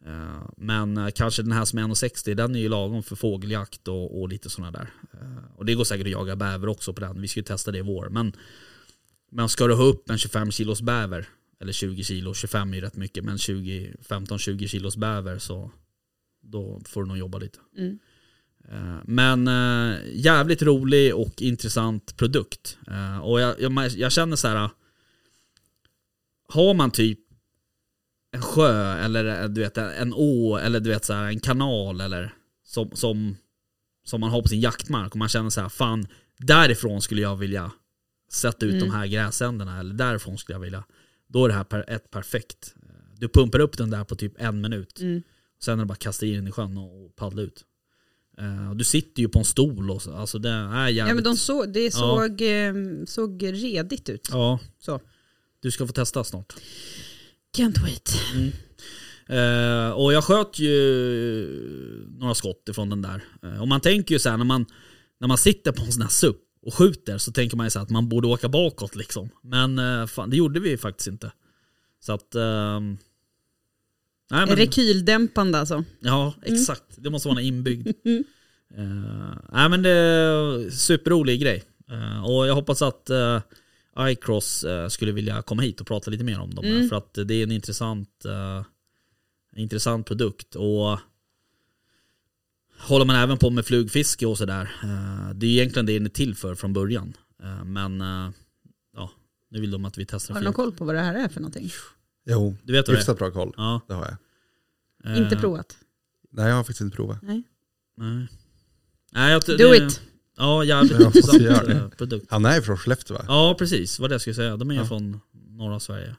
[0.09, 3.87] Eh, men eh, kanske den här som är 1,60 den är ju lagom för fågeljakt
[3.87, 4.89] och, och lite sådana där.
[5.13, 7.21] Eh, och det går säkert att jaga bäver också på den.
[7.21, 8.09] Vi ska ju testa det i vår.
[8.09, 8.33] Men,
[9.31, 11.27] men ska du ha upp en 25 kilos bäver
[11.61, 15.71] eller 20 kilo, 25 är ju rätt mycket, men 20, 15-20 kilos bäver så
[16.41, 17.59] då får du nog jobba lite.
[17.77, 17.99] Mm.
[19.03, 19.47] Men
[20.13, 22.77] jävligt rolig och intressant produkt.
[23.21, 24.69] Och jag, jag, jag känner så här.
[26.47, 27.19] Har man typ
[28.31, 32.01] en sjö eller eh, du vet, en å eller du vet så här, en kanal
[32.01, 32.33] eller
[32.65, 33.37] som, som,
[34.05, 36.07] som man har på sin jaktmark och man känner så här, fan
[36.39, 37.71] därifrån skulle jag vilja
[38.31, 40.83] sätta ut de här gräsänderna eller därifrån skulle jag vilja.
[41.27, 42.75] Då är det här ett perfekt.
[43.17, 44.99] Du pumpar upp den där på typ en minut.
[44.99, 45.21] Mm.
[45.61, 47.65] Sen är det bara att kasta in den i sjön och paddla ut.
[48.37, 50.97] Eh, du sitter ju på en stol och så, alltså det är jävligt.
[51.09, 51.91] Ja men de så, det Ja.
[51.91, 52.73] såg, eh,
[53.05, 54.27] såg redigt ut.
[54.31, 55.01] Ja, Så.
[55.59, 56.53] du ska få testa snart.
[57.59, 58.15] Can't wait.
[59.27, 60.75] Eh, och jag sköt ju
[62.19, 63.23] några skott ifrån den där.
[63.43, 64.65] Eh, och man tänker ju så här när man,
[65.19, 67.79] när man sitter på en sån här SUP och skjuter så tänker man ju så
[67.79, 69.29] här att man borde åka bakåt liksom.
[69.43, 71.31] Men eh, fan, det gjorde vi faktiskt inte.
[71.99, 72.35] Så att...
[72.35, 72.97] ehm,
[74.31, 75.83] nej, men, Rekyldämpande alltså.
[75.99, 76.83] Ja, exakt.
[76.97, 77.87] Det måste vara inbyggd.
[78.77, 81.63] Eh, nej men det är superrolig grej.
[82.25, 83.39] Och jag hoppas att uh,
[83.99, 86.65] iCross eh, skulle vilja komma hit och prata lite mer om dem.
[86.65, 88.65] här, För att det är en intressant, eh,
[89.55, 90.55] intressant produkt.
[90.55, 90.99] Och
[92.79, 94.71] håller man även på med flugfiske och sådär.
[94.83, 97.17] eh, det är egentligen det den är till för från början.
[97.65, 97.99] Men
[98.95, 99.11] ja,
[99.49, 101.27] nu vill de att vi testar Har du någon koll på vad det här är
[101.29, 101.71] för någonting?
[102.25, 103.53] Jo, Du vet hyfsat bra koll.
[103.57, 103.81] Ja.
[103.87, 104.17] Det har
[105.03, 105.17] jag.
[105.17, 105.77] Inte provat?
[106.29, 107.21] Nej, jag har faktiskt inte provat.
[107.21, 107.43] Nej.
[107.97, 108.27] Nej.
[109.11, 110.01] Nej, jag, Do det, it!
[110.39, 112.25] Ja, jävligt Jag intressant eh, produkt.
[112.29, 113.23] Han är från Skellefteå va?
[113.27, 113.99] Ja, precis.
[113.99, 114.57] Vad det jag skulle säga.
[114.57, 114.85] De är Ja.
[114.85, 116.15] från norra Sverige.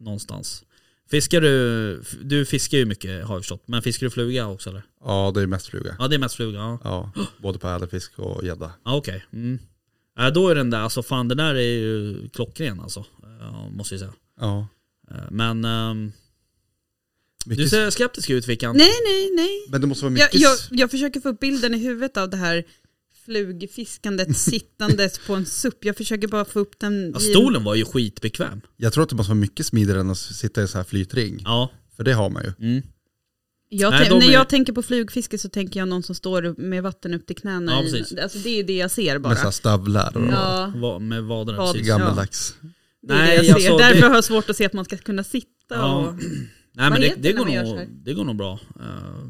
[0.00, 0.64] Någonstans.
[1.10, 3.62] Fiskar du, du fiskar ju mycket har jag förstått.
[3.66, 4.82] Men fiskar du fluga också eller?
[5.04, 5.96] Ja, det är mest fluga.
[5.98, 6.58] Ja, det är mest fluga.
[6.58, 8.72] Ja, Ja, både på ädelfisk och gädda.
[8.84, 9.24] ja okej.
[9.32, 9.58] Mm.
[10.16, 13.04] Ja, då är den där, alltså fan den där är ju klockren alltså.
[13.70, 14.12] Måste jag säga.
[14.40, 14.66] Ja.
[15.10, 16.12] Eh, Men ehm,
[17.44, 18.76] du Mycket, ser skeptisk ut Vickan.
[18.76, 19.66] Nej, nej, nej.
[19.68, 20.40] Men det måste vara Jag, mycket...
[20.40, 22.64] jag, jag försöker få upp bilden i huvudet av det här
[23.24, 25.84] flugfiskandet sittandes på en supp.
[25.84, 28.60] Jag försöker bara få upp den Ja, stolen var ju skitbekväm.
[28.76, 30.84] Jag tror att det måste vara mycket smidigare än att sitta i en sån här
[30.84, 31.40] flytring.
[31.44, 31.70] Ja.
[31.96, 32.68] För det har man ju.
[32.68, 32.82] Mm.
[33.68, 36.54] Jag Nej, de när är- jag tänker på flugfiske så tänker jag någon som står
[36.60, 37.72] med vatten upp till knäna.
[37.72, 38.18] Ja, i, precis.
[38.18, 39.52] alltså det är det jag ser Med så här bara.
[39.52, 41.58] stövlar och Ja, Va- Med vaderna.
[41.58, 41.88] Vad- precis.
[41.88, 42.54] gammeldags.
[43.02, 43.54] det är Nej, det jag ser.
[43.54, 45.94] alltså, Därför det- har jag svårt att se att man ska kunna sitta Ja.
[45.96, 46.14] och...
[46.74, 47.86] Nej Vad men det, heter det, det går när man gör så här?
[47.86, 48.52] nog, det går nog bra.
[48.80, 49.28] Uh,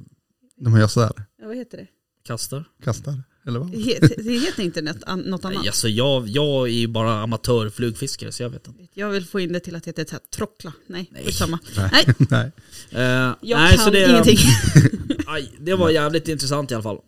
[0.57, 1.13] De gör sådär.
[1.39, 1.87] Ja, vad heter det?
[2.27, 2.65] kastar.
[2.85, 3.23] Kastar.
[3.47, 3.71] Eller vad?
[3.71, 5.59] Det heter, inte något, an- något annat.
[5.59, 8.87] Nej, alltså jag, jag är ju bara amatörflugfiskare så jag vet inte.
[8.95, 10.73] Jag vill få in det till att det heter så här, trockla.
[10.87, 11.25] Nej, Nej.
[11.25, 11.59] skitsamma.
[11.77, 11.91] Nej.
[11.93, 12.53] Nej, Nej.
[12.91, 14.39] Eh, jag nej, kan så det, ingenting.
[15.27, 16.99] Aj, det var jävligt intressant i alla fall.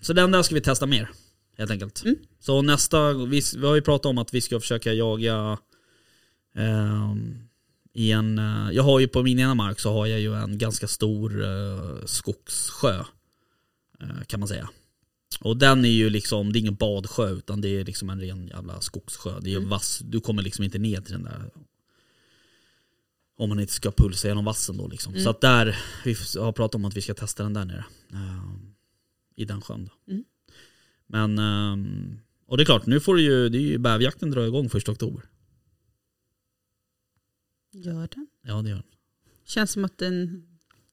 [0.00, 1.10] Så den där ska vi testa mer.
[1.58, 2.04] Helt enkelt.
[2.04, 2.16] Mm.
[2.40, 5.58] Så nästa, vi, vi har ju pratat om att vi ska försöka jaga
[6.56, 7.34] ehm,
[7.92, 10.58] i en, eh, jag har ju på min ena mark så har jag ju en
[10.58, 12.98] ganska stor uh, skogssjö.
[14.00, 14.68] eh, kan man säga.
[15.40, 18.46] Och den är ju liksom, det är ingen badsjö utan det är liksom en ren
[18.46, 19.40] jävla skogssjö.
[19.40, 19.68] Det är Mm.
[19.68, 21.50] vass, du kommer liksom inte ner till den där.
[23.36, 25.12] Om man inte ska pulsa genom vassen då liksom.
[25.12, 25.24] Mm.
[25.24, 27.84] Så att där, vi har pratat om att vi ska testa den där nere.
[28.12, 28.74] ehm,
[29.36, 30.12] I den sjön då.
[30.12, 30.24] Mm.
[31.06, 34.46] Men, ehm, och det är klart, nu får du ju, det är ju bäverjakten drar
[34.46, 35.22] igång första oktober.
[37.72, 38.26] Gör den?
[38.42, 38.84] Ja det gör den.
[39.44, 40.46] Känns som att den...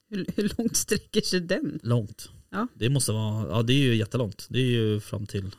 [0.09, 1.79] Hur, hur långt sträcker sig den?
[1.83, 2.29] Långt.
[2.51, 2.67] Ja.
[2.73, 4.47] Det måste vara, ja det är ju jättelångt.
[4.49, 5.55] Det är ju fram till,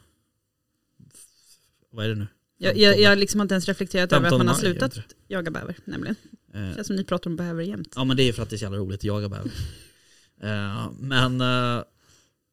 [1.90, 2.26] vad är det nu?
[2.58, 5.16] Jag, jag, jag har liksom inte ens reflekterat över att 15 man har slutat heter
[5.28, 6.16] jaga bäver, nämligen.
[6.54, 7.92] Eh, Känns som ni pratar om bäver jämt.
[7.96, 9.50] Ja men det är för att det är så jävla roligt att jaga bäver.
[10.42, 11.84] Eh, men, eh,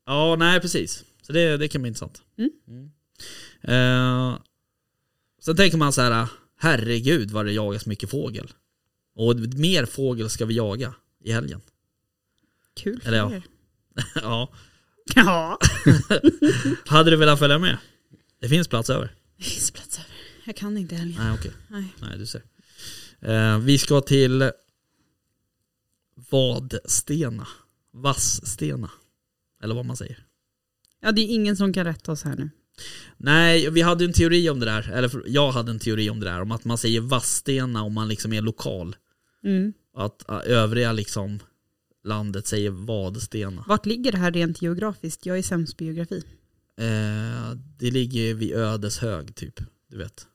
[0.06, 1.04] ja nej precis.
[1.22, 2.22] Så det, det kan bli intressant.
[2.38, 2.92] Mm.
[3.62, 4.40] Eh,
[5.42, 8.52] sen tänker man så här, herregud vad det jagas mycket fågel.
[9.16, 11.62] Och mer fågel ska vi jaga i helgen.
[12.76, 13.34] Kul för Eller er.
[13.36, 13.42] ja.
[14.22, 14.50] Ja.
[16.86, 17.78] Hade du velat följa med?
[18.42, 19.16] Det finns plats över.
[19.38, 20.10] Det finns plats över.
[20.46, 21.22] Jag kan inte helgen.
[21.24, 21.52] Nej okej.
[21.68, 21.94] Nej.
[22.02, 22.42] Nej du ser.
[23.22, 24.52] Eh, vi ska till
[26.32, 27.48] Vadstena.
[27.94, 28.90] Vassstena.
[29.64, 30.26] Eller vad man säger.
[31.02, 32.50] Ja, det är ingen som kan rätta oss här nu.
[33.18, 34.92] Nej, vi hade en teori om det där.
[34.92, 36.42] Eller jag hade en teori om det där.
[36.42, 38.96] Om att man säger Vadstena om man liksom är lokal.
[39.44, 39.74] Mm.
[39.96, 41.40] Att äh, övriga liksom
[42.04, 43.64] landet säger Vadstena.
[43.68, 45.26] Vart ligger det här rent geografiskt?
[45.26, 46.24] Jag är sämst på geografi.
[46.80, 49.60] Eh, det ligger vid Ödeshög typ.
[49.90, 50.26] Du vet.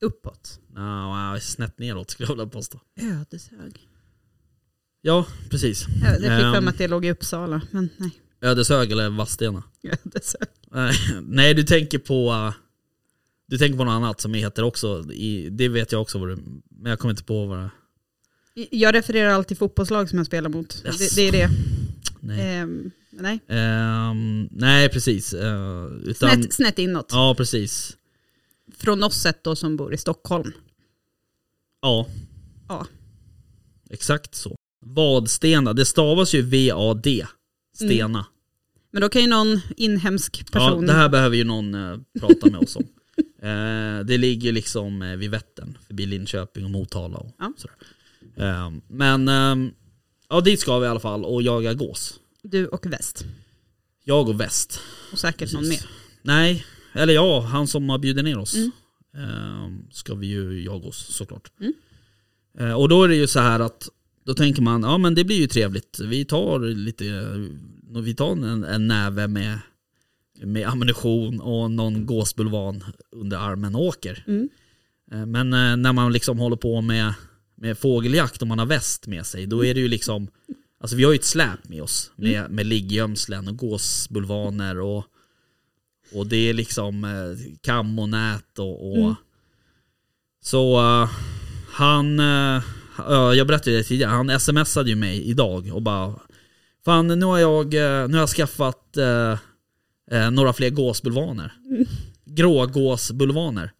[0.00, 0.60] Uppåt.
[0.74, 2.80] Nå, snett neråt skulle jag vilja påstå.
[3.00, 3.88] Ödeshög.
[5.00, 5.86] Ja, precis.
[6.02, 6.52] Jag fick Ehm.
[6.52, 8.10] fram att det låg i Uppsala, men nej.
[8.40, 9.62] Ödeshög eller Vadstena.
[9.82, 10.48] Ödeshög.
[11.22, 12.52] Nej, du tänker på
[13.46, 15.02] Du tänker på något annat som heter också
[15.50, 16.36] Det vet jag också vad det
[16.70, 17.70] Men jag kommer inte på vad det
[18.54, 20.82] Jag refererar alltid fotbollslag som jag spelar mot.
[20.86, 20.98] Yes.
[20.98, 21.50] Det, det är det.
[22.20, 22.56] nej.
[22.56, 23.40] Ehm, nej.
[23.48, 25.34] Ehm, nej precis.
[25.34, 27.08] Eh, utan, Snett, snett inåt.
[27.10, 27.96] Ja precis.
[28.76, 30.52] Från oss sett då som bor i Stockholm.
[31.82, 32.06] Ja.
[32.68, 32.86] Ja.
[33.90, 34.56] Exakt så.
[34.84, 37.26] Vadstena, det stavas ju V-A-D.
[37.76, 38.26] Stena.
[38.90, 40.86] Men då kan ju någon inhemsk Ja, person...
[40.86, 42.84] det här behöver ju någon eh, prata med oss om.
[43.42, 47.52] Eh, det ligger liksom eh, vid Vättern, förbi Linköping och Motala och Ja.
[47.56, 47.76] sådär.
[48.36, 49.70] Eh, men ehm,
[50.28, 52.20] ja, dit ska vi i alla fall och jaga gås.
[52.42, 53.24] Du och väst.
[54.04, 54.80] Jag och väst.
[55.12, 55.86] Och säkert någon mer.
[56.22, 58.54] Nej, eller ja, han som har bjudit ner oss.
[58.54, 58.70] Mm.
[59.16, 61.50] Ehm, ska vi ju jaga oss såklart.
[61.60, 61.72] Mm.
[62.58, 63.88] Eh, och då är det ju så här att
[64.24, 66.00] då tänker man, ja men det blir ju trevligt.
[66.00, 67.04] Vi tar lite,
[68.02, 69.58] vi tar en, en näve med,
[70.42, 74.24] med ammunition och någon gåsbulvan under armen och åker.
[74.26, 74.48] Mm.
[75.12, 77.14] Eh, Men eh, när man liksom håller på med,
[77.62, 80.28] med fågeljakt och man har väst med sig, då är det ju liksom,
[80.80, 85.04] alltså vi har ju ett släp med oss med, med ligggömslen och gåsbulvaner och,
[86.12, 89.14] och det är liksom eh, kam och nät och, och Mm.
[90.42, 91.10] så eh,
[91.72, 92.18] han,
[92.98, 96.14] ja, jag berättade det tidigare, han smsade ju mig idag och bara
[96.84, 101.52] Fan nu har jag, nu har jag skaffat eh, några fler gåsbulvaner.
[102.24, 103.72] Grågåsbulvaner.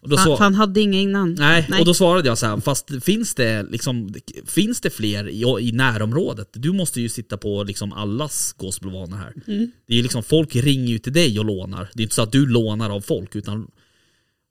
[0.00, 1.34] Och då Han, så, för han hade inga innan.
[1.34, 1.80] nej, Nej.
[1.80, 4.14] och då svarade jag så här, fast finns det, liksom,
[4.46, 6.48] finns det fler i, i närområdet?
[6.52, 9.34] Du måste ju sitta på liksom allas gåsbulvaner här.
[9.46, 9.70] Mm.
[9.86, 11.90] Det är liksom, folk ringer ju till dig och lånar.
[11.94, 13.66] Det är inte så att du lånar av folk utan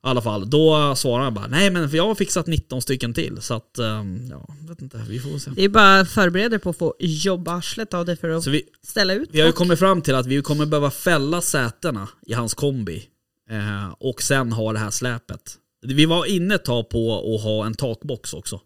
[0.05, 3.13] i alla fall, då svarar han bara nej men för jag har fixat 19 stycken
[3.13, 5.51] till så att, ehm, ja, vet inte, vi får se.
[5.55, 9.29] Det är bara förbereder på att få jobbarslet av det för att vi, ställa ut
[9.31, 13.03] vi har ju kommit fram till att vi kommer behöva fälla sätena i hans kombi
[13.49, 15.57] eh, och sen ha det här släpet.
[15.81, 18.61] Vi var inne ett tag på att ha en takbox också.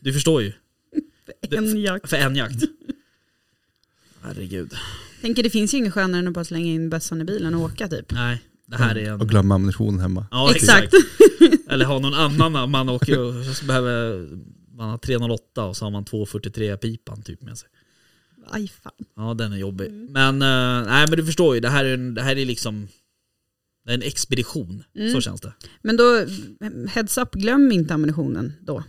[0.00, 0.52] Du förstår ju,
[1.50, 2.10] en jakt.
[2.10, 2.62] för en jakt.
[4.22, 4.74] Herregud.
[5.20, 7.60] Tänker det finns ju inget skönare än att bara slänga in bössan i bilen och
[7.60, 8.12] åka typ.
[8.12, 9.20] Nej, det här är en...
[9.20, 10.26] Och glömma ammunition hemma.
[10.30, 10.94] Ja, Exakt.
[11.68, 14.28] Eller ha någon annan, man åker och så behöver
[14.76, 17.68] man har 308 och så har man 243 pipan typ med sig.
[18.50, 18.92] Aj fan.
[19.16, 19.86] Ja den är jobbig.
[19.86, 20.12] Mm.
[20.12, 22.88] Men, eh, nej men du förstår ju, det här är, det här är liksom
[23.88, 25.12] en expedition, Mm.
[25.12, 25.52] så känns det.
[25.82, 26.26] Men då,
[26.88, 28.84] heads up, glöm inte ammunitionen då.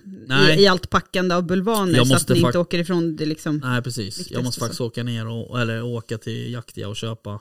[0.58, 3.58] I, I allt packande av bulvaner så att ni inte åker ifrån det liksom.
[3.64, 4.66] Nej precis, jag måste så.
[4.66, 7.40] faktiskt åka ner och, eller åka till Jaktia och köpa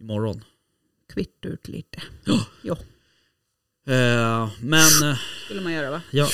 [0.00, 0.44] imorgon.
[1.12, 2.02] Kvitt ut lite.
[2.24, 2.46] Ja.
[2.62, 2.76] Jo,
[3.88, 6.02] Eh, men, eh, skulle man göra va?
[6.10, 6.24] ja.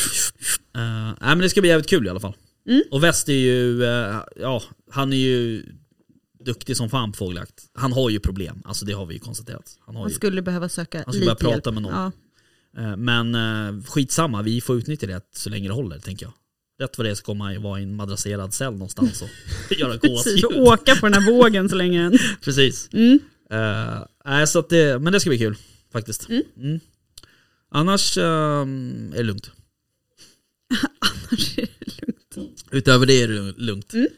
[0.75, 2.35] Eh, nej men det ska bli jävligt kul i alla fall.
[2.69, 2.83] Mm.
[2.91, 5.65] Och West är ju, eh, ja han är ju
[6.45, 7.65] duktig som fan på fågeljakt.
[7.75, 9.77] Han har ju problem, alltså det har vi ju konstaterat.
[9.81, 11.55] Han har Man ju skulle behöva söka Han skulle lite hjälp.
[11.55, 11.93] prata med någon.
[11.95, 12.13] Ja.
[12.83, 16.33] Eh, Men eh, skitsamma, vi får utnyttja det så länge det håller tänker jag.
[16.81, 19.29] Rätt vad det ska komma vara i en madrasserad cell någonstans och
[19.79, 20.69] göra Precis, och gåsljud.
[20.69, 22.19] åka på den här vågen så länge än.
[22.41, 22.89] Precis.
[22.93, 23.19] Mm.
[24.25, 25.57] Nej, så det, men det ska bli kul
[25.93, 26.29] faktiskt.
[26.29, 26.43] Mm.
[26.57, 26.81] Mm.
[27.71, 29.51] Annars eh, är det lugnt.
[31.01, 32.65] Annars är det lugnt.
[32.71, 33.93] Utöver det är det lugnt.
[33.95, 34.09] Mm.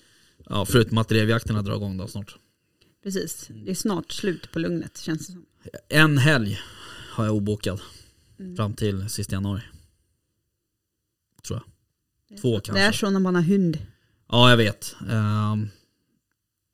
[0.54, 2.36] Ja, förutom att drevjakterna drar igång då snart.
[3.02, 5.46] Precis, det är snart slut på lugnet känns det som.
[5.88, 6.60] En helg
[7.10, 7.80] har jag obokad.
[8.38, 8.56] Mm.
[8.56, 9.62] Fram till sista januari.
[11.46, 11.60] Tror
[12.28, 12.40] jag.
[12.40, 12.72] Två kanske.
[12.82, 13.86] Det är så när man har hund.
[14.28, 14.96] Ja, jag vet.
[15.10, 15.68] Ehm,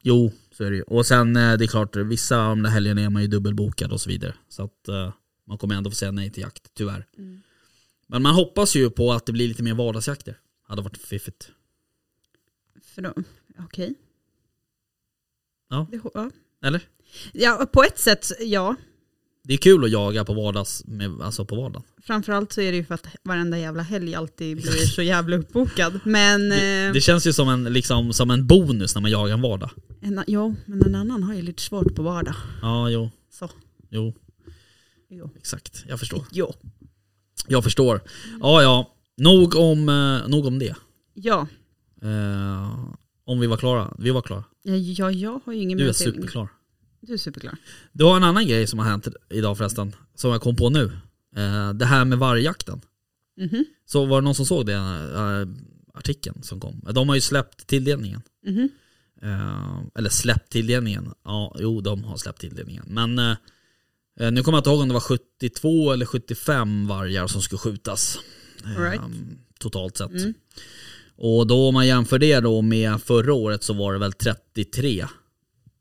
[0.03, 0.83] jo, så är det ju.
[0.83, 3.93] Och sen eh, det är klart, vissa av de där helgerna är man ju dubbelbokad
[3.93, 4.35] och så vidare.
[4.49, 5.12] Så att eh,
[5.47, 7.07] man kommer ändå få säga nej till jakt, tyvärr.
[7.19, 7.43] Mm.
[8.07, 10.38] Men man hoppas ju på att det blir lite mer vardagsjakter.
[10.62, 11.51] Hade varit fiffigt.
[12.83, 13.14] För då,
[13.64, 13.94] okej.
[15.70, 15.87] Ja.
[15.90, 16.31] Det, ja.
[16.64, 16.81] Eller?
[17.33, 18.77] ja, på ett sätt ja.
[19.44, 21.83] Det är kul att jaga på vardags, med, alltså på vardagen.
[22.03, 26.01] Framförallt så är det ju för att varenda jävla helg alltid blir så jävla uppbokad.
[26.05, 29.35] Men, Det, eh, det känns ju som en, liksom, som en bonus när man jagar
[29.35, 29.70] en vardag.
[30.01, 32.35] en, ja, men en annan har ju lite svårt på vardag.
[32.62, 33.51] Ja, jo, Så,
[33.90, 34.14] jo,
[35.09, 35.31] jo.
[35.37, 35.85] exakt.
[35.88, 36.25] Jag förstår.
[36.33, 36.55] Jo.
[37.49, 38.01] Jag förstår.
[38.40, 38.94] Ja, ja.
[39.16, 40.75] Nog om, eh, nog om det.
[41.14, 41.46] Ja,
[42.03, 42.79] Eh,
[43.31, 43.95] om vi var klara.
[43.99, 44.45] Vi var klara.
[44.62, 46.16] ja, ja jag har ju ingen Du är mer att tillägga.
[46.16, 46.49] superklar.
[47.01, 47.57] Du är superklar.
[47.93, 50.85] Det var en annan grej som har hänt idag förresten, som jag kom på nu.
[51.37, 52.81] Eh, det här med vargjakten.
[53.37, 55.49] Mhm, Så var det någon som såg det, eh,
[55.99, 56.81] artikeln som kom?
[56.95, 58.23] De har ju släppt tilldelningen.
[58.47, 58.69] mhm.
[59.23, 61.12] Eh, eller släppt tilldelningen.
[61.25, 62.85] Ja, jo de har släppt tilldelningen.
[62.88, 63.37] Men eh,
[64.21, 67.59] eh, nu kommer jag inte ihåg om det var 72 eller 75 vargar som skulle
[67.59, 68.19] skjutas.
[68.64, 69.01] All right.
[69.59, 70.11] Totalt sett.
[70.11, 70.35] Mm.
[71.22, 75.06] Och då om man jämför det då med förra året så var det väl 33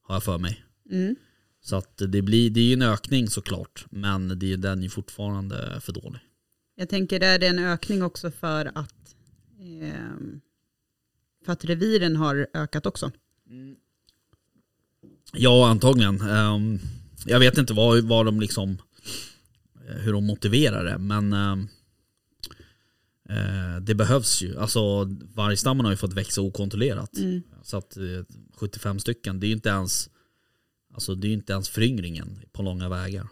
[0.02, 0.66] har jag för mig.
[0.92, 1.16] Mm.
[1.62, 4.90] Så att det, blir, det är ju en ökning såklart, men det är den ju
[4.90, 6.20] fortfarande för dålig.
[6.76, 9.16] Jag tänker är det en ökning också för att
[9.60, 10.42] ehm,
[11.46, 13.12] för att reviren har ökat också.
[15.34, 16.22] Ja, antagligen.
[16.22, 16.80] Ehm,
[17.26, 18.78] jag vet inte vad, vad de liksom,
[19.88, 21.56] eh, hur de motiverar det, men eh,
[23.82, 24.58] det behövs ju.
[24.60, 24.80] Alltså
[25.36, 27.12] vargstammen har ju fått växa okontrollerat.
[27.64, 28.04] Så att eh,
[28.56, 30.10] 75 stycken, det är ju inte ens,
[30.94, 33.28] alltså det är inte ens föryngringen på långa vägar.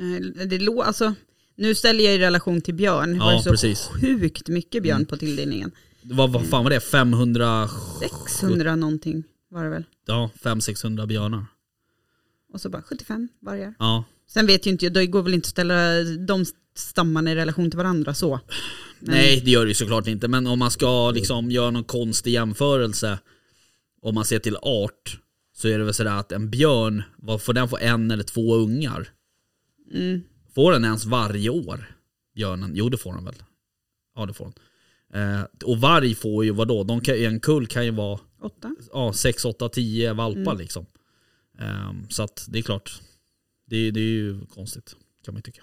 [0.00, 1.14] Eh, Det lå, alltså,
[1.56, 3.12] nu ställer jag i relation till björn.
[3.12, 3.78] Det var Ja, ju så precis.
[3.86, 5.70] sjukt mycket björn på tilldelningen.
[6.02, 6.80] Vad, vad fan var det?
[6.80, 7.68] 500,
[8.00, 9.84] 600 någonting var det väl.
[10.06, 11.46] ja 500-600 björnar.
[12.52, 13.74] Och så bara 75 vargar.
[13.78, 17.34] Ja, Sen vet ju inte jag, det går väl inte att ställa de stammarna i
[17.34, 18.40] relation till varandra så.
[19.00, 21.84] Men- Nej det gör det ju såklart inte, men om man ska liksom göra någon
[21.84, 23.18] konstig jämförelse
[24.02, 25.18] om man ser till art
[25.56, 27.02] så är det väl sådär att en björn,
[27.40, 29.08] får den få en eller två ungar?
[29.94, 30.20] Mm.
[30.54, 31.96] Får den ens varje år?
[32.34, 32.72] Björnen?
[32.74, 33.34] Jo det får den väl?
[34.14, 34.54] Ja det får den.
[35.14, 36.84] Eh, och varg får ju vadå?
[36.84, 38.76] De kan, en kull kan ju vara Åtta.
[38.92, 40.86] ja, 6, 8, 10 valpar liksom.
[41.58, 43.00] Ehm, så att det är klart,
[43.66, 45.62] det, det är ju konstigt kan man ju tycka.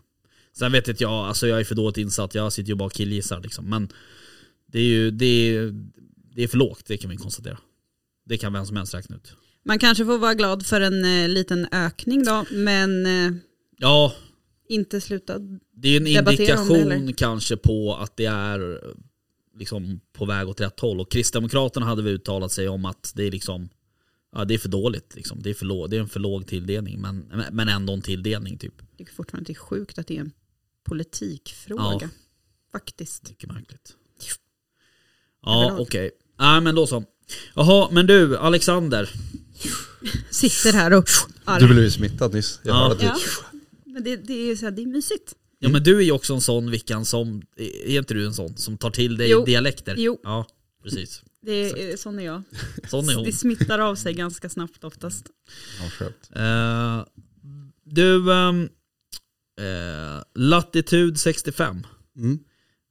[0.57, 2.93] Sen vet inte jag, alltså jag är för dåligt insatt, jag sitter ju bara och
[2.93, 3.69] killgissar liksom.
[3.69, 3.89] Men
[4.65, 5.73] det är ju det är,
[6.35, 7.57] det är för lågt, det kan vi konstatera.
[8.25, 9.33] Det kan vem som helst räkna ut.
[9.65, 13.31] Man kanske får vara glad för en eh, liten ökning då, men eh,
[13.77, 14.13] Ja,
[14.69, 15.39] inte sluta.
[15.73, 18.91] det är en indikation kanske på att det är eh,
[19.59, 20.99] liksom på väg åt rätt håll.
[20.99, 23.69] Och Kristdemokraterna hade väl uttalat sig om att det är liksom
[24.31, 25.41] Ja det är för dåligt liksom.
[25.41, 28.57] Det är, för låg, det är en för låg tilldelning men, men ändå en tilldelning
[28.57, 28.73] typ.
[29.15, 30.31] Fortfarande det är sjukt att det är en
[30.83, 31.83] politikfråga.
[32.01, 32.09] Ja.
[32.71, 33.29] Faktiskt.
[33.29, 33.95] Mycket märkligt.
[35.41, 36.11] Ja okej.
[36.39, 37.03] Nej men då så.
[37.55, 39.09] Jaha men du Alexander.
[40.29, 41.05] Sitter här och...
[41.59, 42.59] Du blev ju smittad nyss.
[42.63, 42.97] Jag Ja.
[43.01, 43.19] Ja.
[43.85, 45.35] Men det, det är så här, det är mysigt.
[45.59, 48.57] Ja men du är ju också en sån Vickan som, är inte du en sån
[48.57, 49.45] som tar till dig Jo.
[49.45, 49.95] dialekter?
[49.97, 50.19] Jo.
[50.23, 50.47] Ja
[50.83, 51.23] precis.
[51.41, 52.43] Det är, sån är jag.
[52.89, 53.23] Sån är hon.
[53.23, 55.25] Det smittar av sig ganska snabbt oftast.
[55.81, 56.29] Ja, skönt.
[56.35, 57.05] Eh,
[57.83, 58.69] du, um,
[59.59, 61.87] uh, Latitud 65.
[62.15, 62.39] Mm.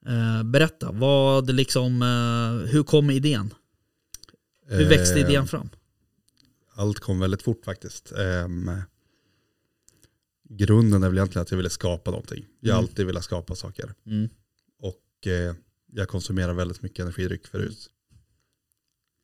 [0.07, 3.55] Eh, berätta, vad liksom, eh, hur kom idén?
[4.67, 5.69] Hur växte Eh, idén fram?
[6.75, 8.13] Allt kom väldigt fort faktiskt.
[8.13, 8.71] Ehm,
[10.49, 12.47] grunden är väl egentligen att jag ville skapa någonting.
[12.61, 12.89] Jag har Mm.
[12.91, 13.95] alltid velat skapa saker.
[14.07, 14.29] Mm.
[14.81, 15.55] Och eh,
[15.93, 17.91] jag konsumerar väldigt mycket energidryck förut.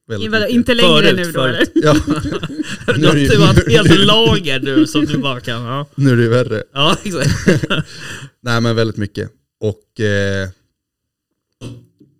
[0.07, 1.71] Väldigt inte längre Förut, nu då förut.
[1.75, 1.87] eller?
[1.87, 1.93] Ja,
[2.87, 5.87] har är det du har ett helt lager du som du bara kan, ja.
[5.95, 6.63] nu är det ju värre.
[6.73, 7.31] Ja exakt.
[8.43, 9.31] Nej men väldigt mycket.
[9.61, 10.49] Och eh,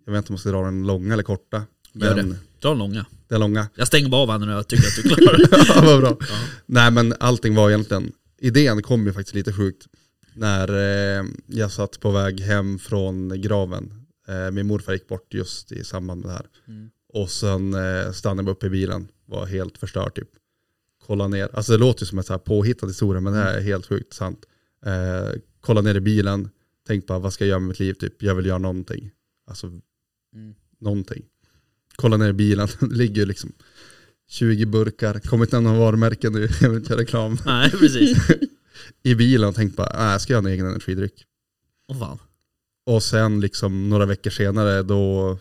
[0.05, 1.63] jag vet inte om jag ska dra den långa eller korta.
[1.93, 2.35] Gör Men det.
[2.61, 3.05] Dra den långa.
[3.27, 3.67] den långa.
[3.75, 5.63] Jag stänger bara av henne när jag tycker att du är klar.
[5.75, 6.17] ja, vad bra.
[6.19, 6.35] Ja.
[6.65, 9.85] Nej men allting var egentligen, idén kom ju faktiskt lite sjukt.
[10.33, 10.69] När
[11.19, 13.93] eh, jag satt på väg hem från graven.
[14.27, 16.45] Eh, min morfar gick bort just i samband med det här.
[16.67, 16.89] Mm.
[17.15, 20.29] Och sen eh, stannade jag upp i bilen, var helt förstörd typ.
[21.05, 23.57] Kolla ner, alltså det låter ju som en så här påhittad historia men det här
[23.57, 24.45] är helt sjukt sant.
[24.85, 26.49] Eh, kolla ner i bilen,
[26.87, 29.11] tänk bara vad ska jag göra med mitt liv typ, jag vill göra någonting.
[29.47, 29.67] Alltså
[30.35, 30.55] Mm.
[30.81, 31.25] någonting.
[31.95, 33.51] Kolla ner i bilen, det ligger ju liksom
[34.29, 37.37] 20 burkar, kommer inte nämna varumärken nu, jag vill inte göra reklam.
[37.45, 38.17] Nej precis.
[39.03, 41.25] I bilen och tänkt bara, äh, jag ska göra en egen energidryck.
[41.87, 42.17] Åh fan.
[42.85, 45.37] Och sen liksom några veckor senare då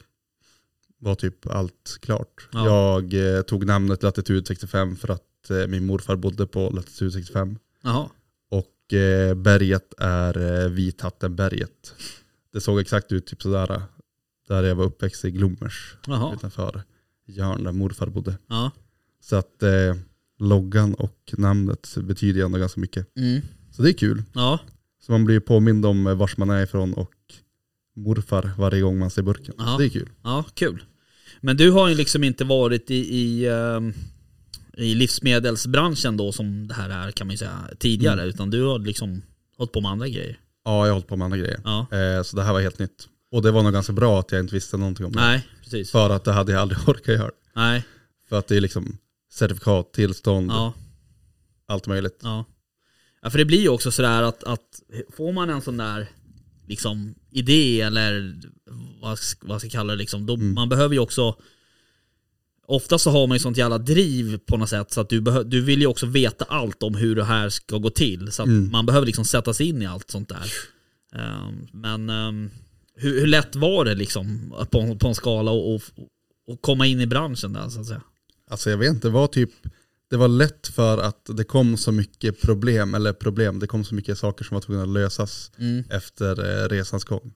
[1.05, 2.49] var typ allt klart.
[2.53, 2.67] Ja.
[2.67, 7.59] Jag eh, tog namnet Latitud 65 för att eh, min morfar bodde på Latitud 65.
[7.83, 8.09] Jaha.
[8.51, 11.95] Och eh, berget är eh, Vithattenberget.
[12.53, 13.83] Det såg exakt ut typ sådär.
[14.49, 16.35] Där jag var uppväxt i Glommers Jaha.
[16.35, 16.83] utanför
[17.27, 18.38] Jörn där morfar bodde.
[18.47, 18.71] Ja.
[19.21, 19.95] Så att eh,
[20.38, 23.17] loggan och namnet betyder ju ändå ganska mycket.
[23.17, 23.43] Mm.
[23.71, 24.23] Så det är kul.
[24.33, 24.59] Ja.
[25.01, 27.14] Så man blir påmind om eh, vars man är ifrån och
[27.97, 29.55] morfar varje gång man ser burken.
[29.59, 29.77] Ja.
[29.79, 30.11] Det är kul.
[30.23, 30.85] Ja, kul.
[31.45, 33.93] Men du har ju liksom inte varit i, i, ehm,
[34.77, 38.21] i livsmedelsbranschen då som det här är kan man ju säga tidigare.
[38.21, 38.29] Mm.
[38.29, 39.23] Utan du har liksom
[39.57, 40.38] hållit på med andra grejer.
[40.65, 41.61] Ja, jag har hållit på med andra grejer.
[41.65, 41.87] Ja.
[41.92, 43.09] Eh, så det här var helt nytt.
[43.31, 45.21] Och det var nog ganska bra att jag inte visste någonting om det.
[45.21, 45.90] Nej, precis.
[45.90, 47.31] För att det hade jag aldrig orkat göra.
[47.57, 47.85] Nej.
[48.29, 48.99] För att det är liksom
[49.33, 50.73] certifikat, tillstånd, Ja.
[51.67, 52.19] allt möjligt.
[52.23, 52.45] Ja.
[53.23, 54.81] ja, för det blir ju också sådär att, att
[55.17, 56.09] får man en sån där
[56.67, 58.35] liksom idé eller
[59.01, 60.55] vad, vad ska jag kalla det liksom, då, Mm.
[60.55, 61.37] man behöver ju också
[62.67, 65.61] Ofta så har man ju sånt jävla driv på något sätt så att du, du
[65.61, 68.33] vill ju också veta allt om hur det här ska gå till.
[68.33, 68.71] Så att Mm.
[68.73, 70.53] man behöver liksom sätta sig in i allt sånt där.
[71.15, 72.51] Ehm, men ehm,
[72.97, 75.83] hur, hur lätt var det liksom på, på en skala och, och,
[76.49, 78.03] och komma in i branschen där så att säga?
[78.51, 79.51] Alltså jag vet inte, det var typ
[80.09, 83.94] det var lätt för att det kom så mycket problem, eller problem, det kom så
[83.94, 85.85] mycket saker som var tvungna att lösas Mm.
[85.90, 87.35] efter eh, resans gång.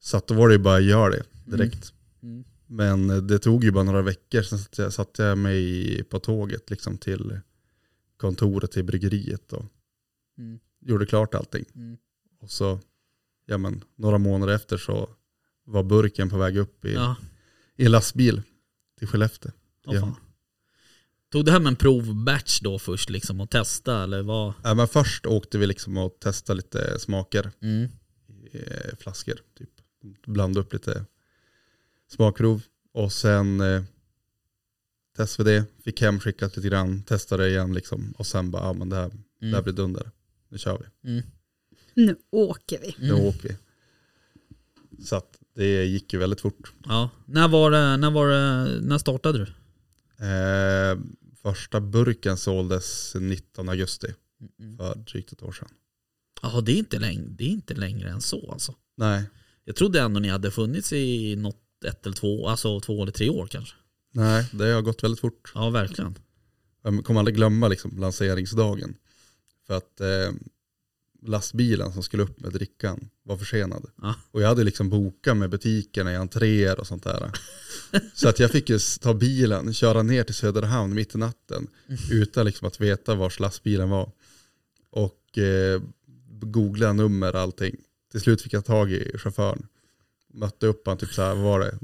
[0.00, 1.92] Så att då var det ju bara att göra det direkt.
[2.22, 2.44] Mm.
[2.66, 6.18] Men eh, det tog ju bara några veckor, sen satte jag, satte jag mig på
[6.18, 7.40] tåget liksom till
[8.16, 9.64] kontoret till bryggeriet och
[10.38, 10.58] Mm.
[10.80, 11.64] gjorde klart allting.
[11.74, 11.96] Mm.
[12.40, 12.80] Och så,
[13.46, 15.10] ja men några månader efter så
[15.64, 17.16] var burken på väg upp i, Ja,
[17.76, 18.42] i lastbil
[18.98, 19.52] till Skellefteå.
[19.86, 20.12] oh.
[21.32, 24.52] Tog du hem en provbatch då först liksom och testa eller vad?
[24.64, 27.88] Ja, men först åkte vi liksom och testade lite smaker Mm.
[28.52, 29.34] i eh, flaskor.
[29.58, 29.68] Typ.
[30.26, 31.04] Blanda upp lite
[32.10, 32.62] smakprov.
[32.92, 33.82] Och sen eh,
[35.16, 38.14] testade vi det, fick hemskickat lite grann, testade det igen liksom.
[38.18, 39.08] Och sen bara, ja men det här,
[39.40, 39.64] det här Mm.
[39.64, 40.10] blir dunder.
[40.48, 41.24] Nu kör vi, Mm.
[41.94, 42.94] Nu åker vi.
[42.98, 43.24] nu Mm.
[43.26, 43.56] åker vi.
[45.04, 46.72] Så att det gick ju väldigt fort.
[46.84, 47.10] Ja.
[47.26, 49.46] När var det, när var det, när startade du?
[50.20, 50.98] Eh,
[51.42, 54.06] första burken såldes 19 augusti
[54.60, 54.76] Mm.
[54.76, 55.68] för drygt ett år sedan.
[56.42, 58.74] Ja, det är inte, läng- det är inte längre än så alltså.
[58.96, 59.24] Nej,
[59.64, 63.28] Jag trodde ändå ni hade funnits i något ett eller två, alltså två eller tre
[63.30, 63.74] år kanske.
[64.12, 65.52] nej, det har gått väldigt fort.
[65.54, 66.18] Ja, verkligen.
[66.82, 68.94] Jag kommer aldrig glömma liksom lanseringsdagen.
[69.66, 70.32] För att eh,
[71.22, 73.86] lastbilen som skulle upp med drickan var försenad.
[74.02, 74.14] Ja.
[74.30, 77.30] Och jag hade liksom bokat med butikerna i entréer och sånt där.
[78.14, 81.66] Så att jag fick ju ta bilen, köra ner till Söderhamn mitt i natten.
[82.10, 84.10] Utan liksom att veta vars lastbilen var.
[84.90, 85.82] Och eh,
[86.40, 87.76] googla nummer och allting.
[88.12, 89.66] Till slut fick jag tag i chauffören.
[90.34, 91.78] Mötte upp han typ så här, vad var det,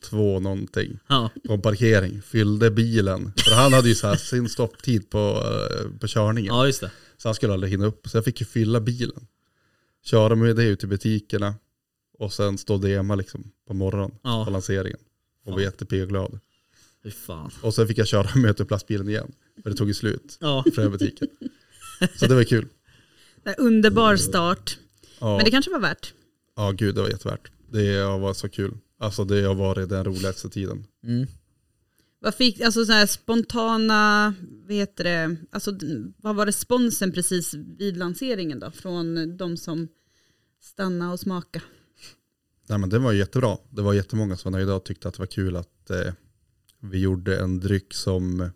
[0.00, 1.30] 02 någonting Ja.
[1.46, 3.32] på en parkering, fyllde bilen.
[3.36, 6.54] För han hade ju så här sin stopptid på, eh, på körningen.
[6.54, 6.90] ja, just det.
[7.22, 8.08] Så han skulle aldrig hinna upp.
[8.08, 9.26] Så jag fick ju fylla bilen.
[10.04, 11.54] Köra med det ut till butikerna.
[12.18, 14.98] Och sen stå och DMa liksom på morgonen på Ja, lanseringen.
[15.44, 16.40] Och var jättepigg och glad.
[17.02, 17.50] fy fan.
[17.62, 19.32] Och sen fick jag köra och möta upp lastbilen igen.
[19.62, 20.64] För det tog ju slut Ja.
[20.74, 21.28] för den butiken.
[22.16, 22.68] Så det var kul.
[23.42, 24.78] Det Underbar start.
[25.20, 26.14] Ja, Men det kanske var värt.
[26.56, 27.50] ja gud det var jättevärt.
[27.70, 28.74] Det var så kul.
[28.98, 30.86] Alltså det har varit den roligaste tiden.
[31.04, 31.26] Mm.
[32.22, 34.34] Vad fick, alltså så här spontana,
[34.66, 35.78] vad heter det, alltså
[36.16, 38.70] vad var responsen precis vid lanseringen då?
[38.70, 39.88] Från de som
[40.60, 41.62] stannade och smaka.
[42.68, 43.58] Nej men det var jättebra.
[43.70, 46.12] Det var jättemånga som var nöjda och tyckte att det var kul att eh,
[46.80, 48.50] vi gjorde en dryck som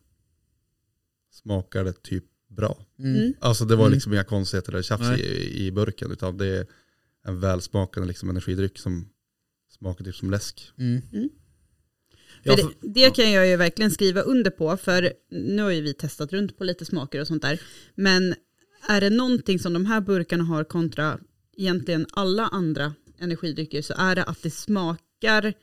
[1.32, 2.86] smakade typ bra.
[2.98, 3.16] Mm.
[3.16, 3.34] Mm.
[3.40, 3.94] Alltså det var Mm.
[3.94, 6.66] liksom inga konstigheter eller tjafs i, i burken utan det är
[7.24, 9.08] en välsmakande liksom energidryck som
[9.78, 10.72] smakar typ som läsk.
[10.78, 11.02] Mm.
[12.46, 12.58] Mm.
[12.58, 15.70] Ja, För för, det, det kan jag ju verkligen skriva under på, för nu har
[15.70, 17.60] ju vi testat runt på lite smaker och sånt där.
[17.94, 18.34] Men
[18.88, 21.18] är det någonting som de här burkarna har kontra
[21.56, 25.54] egentligen alla andra energidrycker så är det att det smakar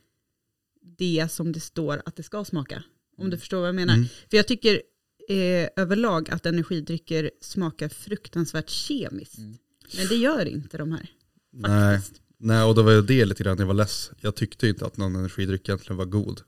[0.97, 2.83] det som det står att det ska smaka.
[3.17, 3.93] Om du förstår vad jag menar.
[3.93, 4.07] Mm.
[4.29, 4.81] För jag tycker
[5.29, 9.37] eh, överlag att energidrycker smakar fruktansvärt kemiskt.
[9.37, 9.57] Mm.
[9.97, 11.09] Men det gör inte de här.
[11.53, 11.97] Nej.
[11.97, 12.21] Faktiskt.
[12.37, 14.11] Nej, och det var ju det lite grann jag var less.
[14.21, 16.41] Jag tyckte inte att någon energidryck egentligen var god.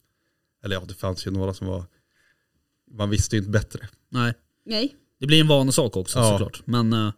[0.65, 1.83] Eller ja, det fanns ju några som var,
[2.97, 3.87] man visste ju inte bättre.
[4.09, 4.33] nej.
[4.65, 4.95] Nej.
[5.19, 6.31] Det blir en vanesak också Ja.
[6.31, 6.61] såklart.
[6.65, 7.11] Men eh,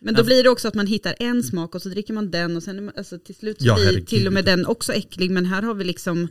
[0.00, 0.24] Men då Ja.
[0.24, 2.92] blir det också att man hittar en smak och så dricker man den och sen
[2.96, 4.06] alltså till slut så Ja, blir herregud.
[4.06, 5.30] till och med den också äcklig.
[5.30, 6.28] Men här har vi liksom,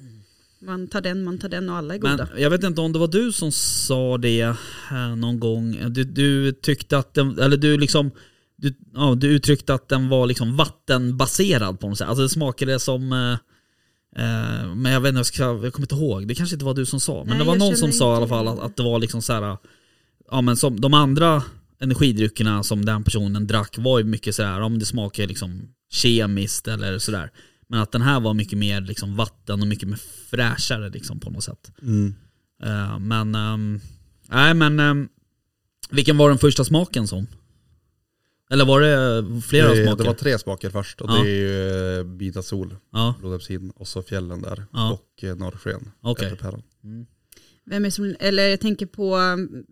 [0.61, 2.29] man tar den, man tar den och alla är Men goda.
[2.37, 4.41] jag vet inte om det var du som sa det
[4.91, 5.77] eh, någon gång.
[5.93, 8.11] Du, du tyckte att den, eller du liksom,
[8.55, 12.07] du, ja, du uttryckte att den var liksom vattenbaserad på något sätt.
[12.07, 13.37] Alltså det smakade som,
[14.15, 16.27] eh, men jag vet inte, jag, ska, jag kommer inte ihåg.
[16.27, 17.17] Det kanske inte var du som sa.
[17.17, 19.21] Men Nej, det var någon som sa i alla fall att, att det var liksom
[19.21, 19.57] så här,
[20.31, 21.43] ja men som de andra
[21.79, 26.99] energidryckerna som den personen drack var ju mycket sådär, om det smakar liksom kemiskt eller
[26.99, 27.31] sådär.
[27.67, 29.99] Men att den här var mycket mer liksom vatten och mycket mer
[30.29, 31.71] fräschare liksom på något sätt.
[32.63, 33.79] Eh, men, ehm,
[34.29, 35.09] nej men, ehm,
[35.89, 37.27] vilken var den första smaken som?
[38.51, 40.03] Eller var det flera det, smaker?
[40.03, 41.23] det var tre smaker först och Ja.
[41.23, 44.65] det är ju eh, Bita Sol, Ja, blodepsin och så fjällen där.
[44.73, 44.91] Ja.
[44.91, 46.63] Och eh, Norrsken, äppelpäron.
[46.83, 47.05] mm.
[47.65, 49.17] Vem är som, eller jag tänker på,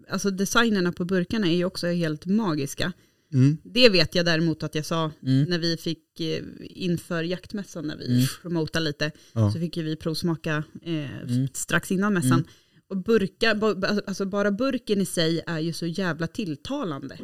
[0.09, 2.91] alltså designerna på burkarna är ju också helt magiska.
[3.33, 3.57] Mm.
[3.63, 5.43] Det vet jag däremot att jag sa Mm.
[5.49, 8.25] när vi fick eh, inför jaktmässan när vi Mm.
[8.41, 9.11] promotade lite.
[9.33, 9.51] Ja.
[9.51, 11.47] Så fick ju vi provsmaka eh, Mm.
[11.53, 12.31] strax innan mässan.
[12.33, 12.45] Mm.
[12.89, 13.59] Och burkar,
[14.07, 17.17] alltså bara burken i sig är ju så jävla tilltalande.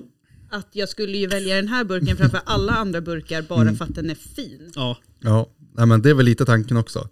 [0.53, 3.75] Att jag skulle ju välja den här burken framför alla andra burkar bara Mm.
[3.75, 4.71] för att den är fin.
[4.75, 4.97] ja.
[5.19, 7.09] Ja, nej, men det är väl lite tanken också.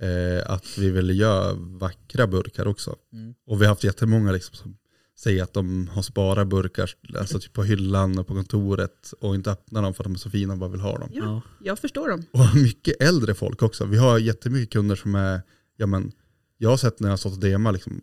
[0.00, 2.96] Eh, att vi vill göra vackra burkar också.
[3.12, 3.34] Mm.
[3.46, 4.76] Och vi har haft jättemånga liksom som
[5.18, 9.50] säger att de har sparat burkar alltså typ på hyllan och på kontoret och inte
[9.50, 11.08] öppnar dem för att de är så fina och bara vill ha dem.
[11.12, 11.42] Ja, ja.
[11.64, 12.22] jag förstår dem.
[12.32, 13.84] Och mycket äldre folk också.
[13.84, 15.42] Vi har jättemycket kunder som är,
[15.76, 16.12] ja men,
[16.58, 18.00] jag har sett när jag har stått och demat liksom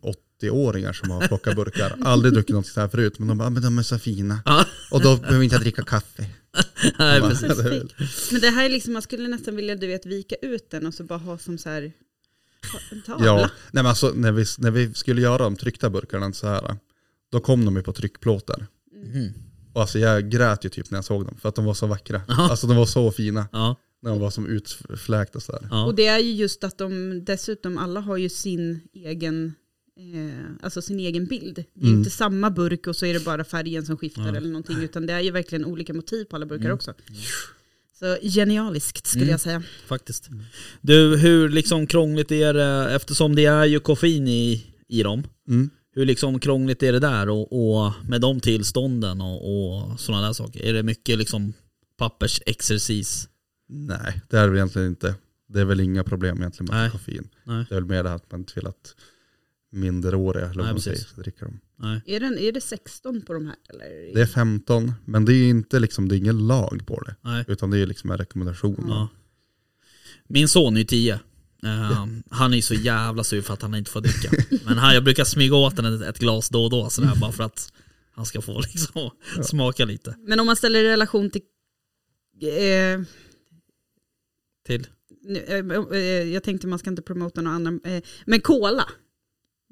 [0.49, 1.95] 80-åringar som har plockat burkar.
[2.01, 4.39] Aldrig druckit något så här förut, men de bara, "Ah, men de är så fina.
[4.45, 4.65] Ja.
[4.91, 6.25] Och då behöver inte jag dricka kaffe.
[6.99, 7.57] Nej, Ja, precis.
[7.57, 7.87] det
[8.31, 10.93] Men det här är liksom, man skulle nästan vilja du vet, vika ut den och
[10.93, 11.91] så bara ha som så här
[12.91, 13.25] en tavla.
[13.25, 16.75] Ja, nej men alltså när vi, när vi skulle göra de tryckta burkarna så här,
[17.31, 18.67] då kom de ju på tryckplåtar.
[19.05, 19.33] Mhm.
[19.73, 21.87] Och alltså jag grät ju typ när jag såg dem, för att de var så
[21.87, 22.21] vackra.
[22.27, 22.49] Ja.
[22.49, 25.67] Alltså de var så fina, Ja, när de var som utfläkta sådär.
[25.71, 25.85] ja.
[25.85, 29.53] Och det är ju just att de dessutom alla har ju sin egen
[29.97, 31.55] eh, alltså sin egen bild.
[31.73, 31.97] Det är Mm.
[31.99, 34.35] inte samma burk och så är det bara färgen som skiftar Ja.
[34.35, 36.75] eller någonting utan det är ju verkligen olika motiv på alla burkar Mm.
[36.75, 36.93] också.
[37.99, 39.31] Så genialiskt skulle Mm.
[39.31, 39.63] jag säga.
[39.87, 40.29] faktiskt.
[40.81, 45.69] Du, hur liksom krångligt är det, eftersom det är ju koffein i, i dem, Mm.
[45.95, 49.37] hur liksom krångligt är det där och, och med de tillstånden och,
[49.91, 50.63] och sådana där saker?
[50.65, 51.53] Är det mycket liksom
[51.97, 53.27] pappersexercis?
[53.69, 55.15] Nej, det är det egentligen inte.
[55.47, 56.91] Det är väl inga problem egentligen med Nej.
[56.91, 57.27] koffein.
[57.43, 58.95] Nej, Det är väl mer det här att man inte vill att
[59.71, 61.11] minderåriga, eller Nej, man säger, precis.
[61.11, 61.59] ska dricka dem.
[61.75, 62.01] nej.
[62.05, 63.55] Är, den, är det 16 på de här?
[63.69, 64.13] Eller?
[64.13, 67.15] Det är 15, men det är inte liksom, det är ingen lag på det.
[67.21, 67.45] nej.
[67.47, 68.85] Utan det är liksom en rekommendation.
[68.87, 69.07] Ja.
[70.27, 71.13] Min son är ju 10.
[71.63, 74.29] Eh, Han är ju så jävla sur för att han inte får dricka.
[74.65, 77.31] Men han, jag brukar smyga åt honom ett, ett glas då och då sådär, bara
[77.31, 77.73] för att
[78.11, 79.09] han ska få liksom
[79.43, 80.15] smaka lite.
[80.19, 81.41] Men om man ställer i relation till
[82.41, 83.01] eh,
[84.65, 84.87] Till.
[85.23, 88.89] nu, eh, eh, jag tänkte man ska inte promota någon annan, eh, men cola.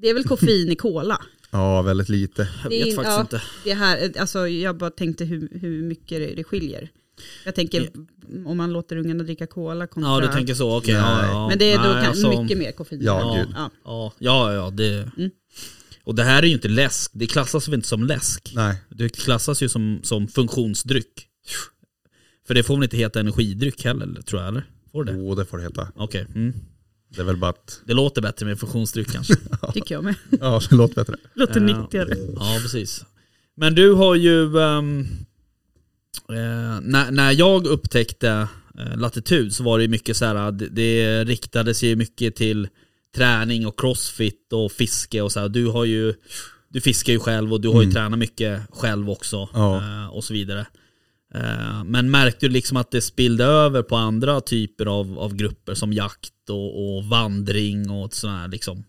[0.02, 1.22] Det är väl koffein i cola?
[1.52, 2.48] Ja, väldigt lite.
[2.64, 3.22] Jag vet faktiskt ja.
[3.22, 3.42] inte.
[3.64, 6.90] Det här, alltså jag bara tänkte hur, hur mycket det, skiljer.
[7.46, 7.90] Jag tänker
[8.46, 10.12] om man låter ungarna dricka cola kontra...
[10.12, 10.94] Ja du tänker så, okej.
[10.94, 11.30] ja, Nej.
[11.32, 11.48] ja.
[11.50, 13.02] men det är då Nej, kan, alltså, mycket mer koffein.
[13.04, 13.44] Ja, Ja.
[13.44, 13.56] gud.
[13.56, 13.72] Ja.
[13.86, 15.12] Ja, ja, ja det...
[15.18, 15.32] Mm.
[16.04, 18.52] Och det här är ju inte läsk, det klassas väl inte som läsk?
[18.56, 21.28] Nej, Det klassas ju som, som funktionsdryck.
[22.48, 24.64] För det får väl inte heta energidryck heller, eller- tror jag, eller?
[24.92, 25.12] Får det?
[25.14, 25.88] oh, det får det heta.
[25.96, 26.54] Okej, mm.
[27.16, 29.36] Det är väl bara att, det låter bättre med funktionsdryck kanske.
[29.74, 30.16] Tycker jag med.
[30.40, 31.16] ja det låter bättre.
[31.34, 31.82] Låter Ja.
[31.82, 32.16] nyttigare.
[32.36, 33.06] Ja, precis.
[33.58, 34.82] Men du har ju, eh,
[36.82, 38.48] när, när jag upptäckte
[38.80, 42.68] eh, latitud så var det ju mycket så här, det, det riktades ju mycket till
[43.16, 45.50] träning och crossfit och fiske och så här.
[45.50, 46.14] Du har ju,
[46.70, 47.94] du fiskar ju själv och du har ju Mm.
[47.94, 49.78] tränat mycket själv också Ja.
[49.78, 50.66] eh, och så vidare.
[51.36, 55.74] Eh, men märkte du liksom att det spillde över på andra typer av, av grupper
[55.74, 58.84] som jakt och, och vandring och sådär liksom?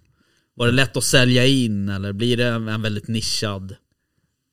[0.54, 3.76] Var det lätt att sälja in eller blir det en, väldigt nischad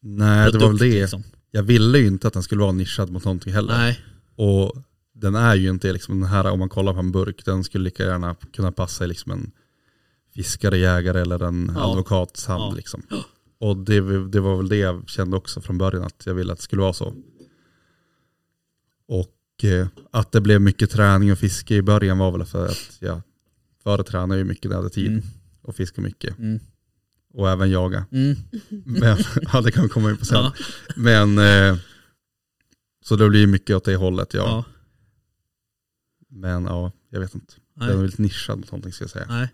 [0.02, 1.02] Nej, det var väl produkt, det.
[1.02, 1.24] Liksom?
[1.52, 3.78] Jag ville ju inte att den skulle vara nischad mot någonting heller.
[3.78, 4.00] Nej,
[4.36, 4.76] Och
[5.14, 7.84] den är ju inte liksom den här, om man kollar på en burk, den skulle
[7.84, 9.52] lika gärna kunna passa i liksom en
[10.36, 11.92] fiskare, jägare eller en Ja.
[11.92, 12.64] advokats hand.
[12.74, 12.76] Ja.
[12.76, 13.04] Liksom.
[13.60, 16.60] Och det, det var väl det jag kände också från början, att jag ville att
[16.60, 17.14] det skulle vara så.
[19.08, 22.98] Och eh, att det blev mycket träning och fiske i början var väl för att
[23.00, 23.22] jag
[23.84, 25.24] förr tränade ju mycket när jag hade tid Mm.
[25.62, 26.38] och fiska mycket.
[26.40, 26.60] Mm.
[27.34, 28.06] Och även jaga.
[28.12, 28.36] Mm.
[28.86, 29.18] Men,
[29.54, 30.38] ja, det kan vi komma in på sen.
[30.38, 30.54] Ja.
[30.96, 31.78] Men eh,
[33.06, 34.44] så det blir mycket åt det hållet, ja.
[34.46, 34.66] Ja.
[36.30, 37.54] Men ja, jag vet inte.
[37.76, 37.88] Nej.
[37.88, 39.26] Den är väldigt nischad mot någonting ska jag säga.
[39.30, 39.48] Nej.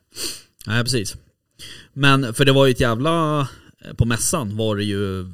[0.67, 1.15] Nej, precis.
[1.93, 3.47] Men för det var ju ett jävla...
[3.97, 5.31] På mässan var det ju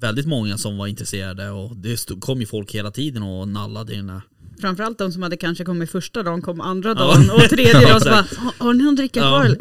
[0.00, 3.92] väldigt många som var intresserade och det stod, kom ju folk hela tiden och nallade
[3.92, 4.20] i den.
[4.60, 6.94] Framförallt de som hade kanske kommit första dagen kom andra Ja.
[6.94, 8.26] dagen och tredje Ja, dagen så bara.
[8.58, 9.26] "Har- ni någon dricka Ja.
[9.28, 9.56] kvar eller?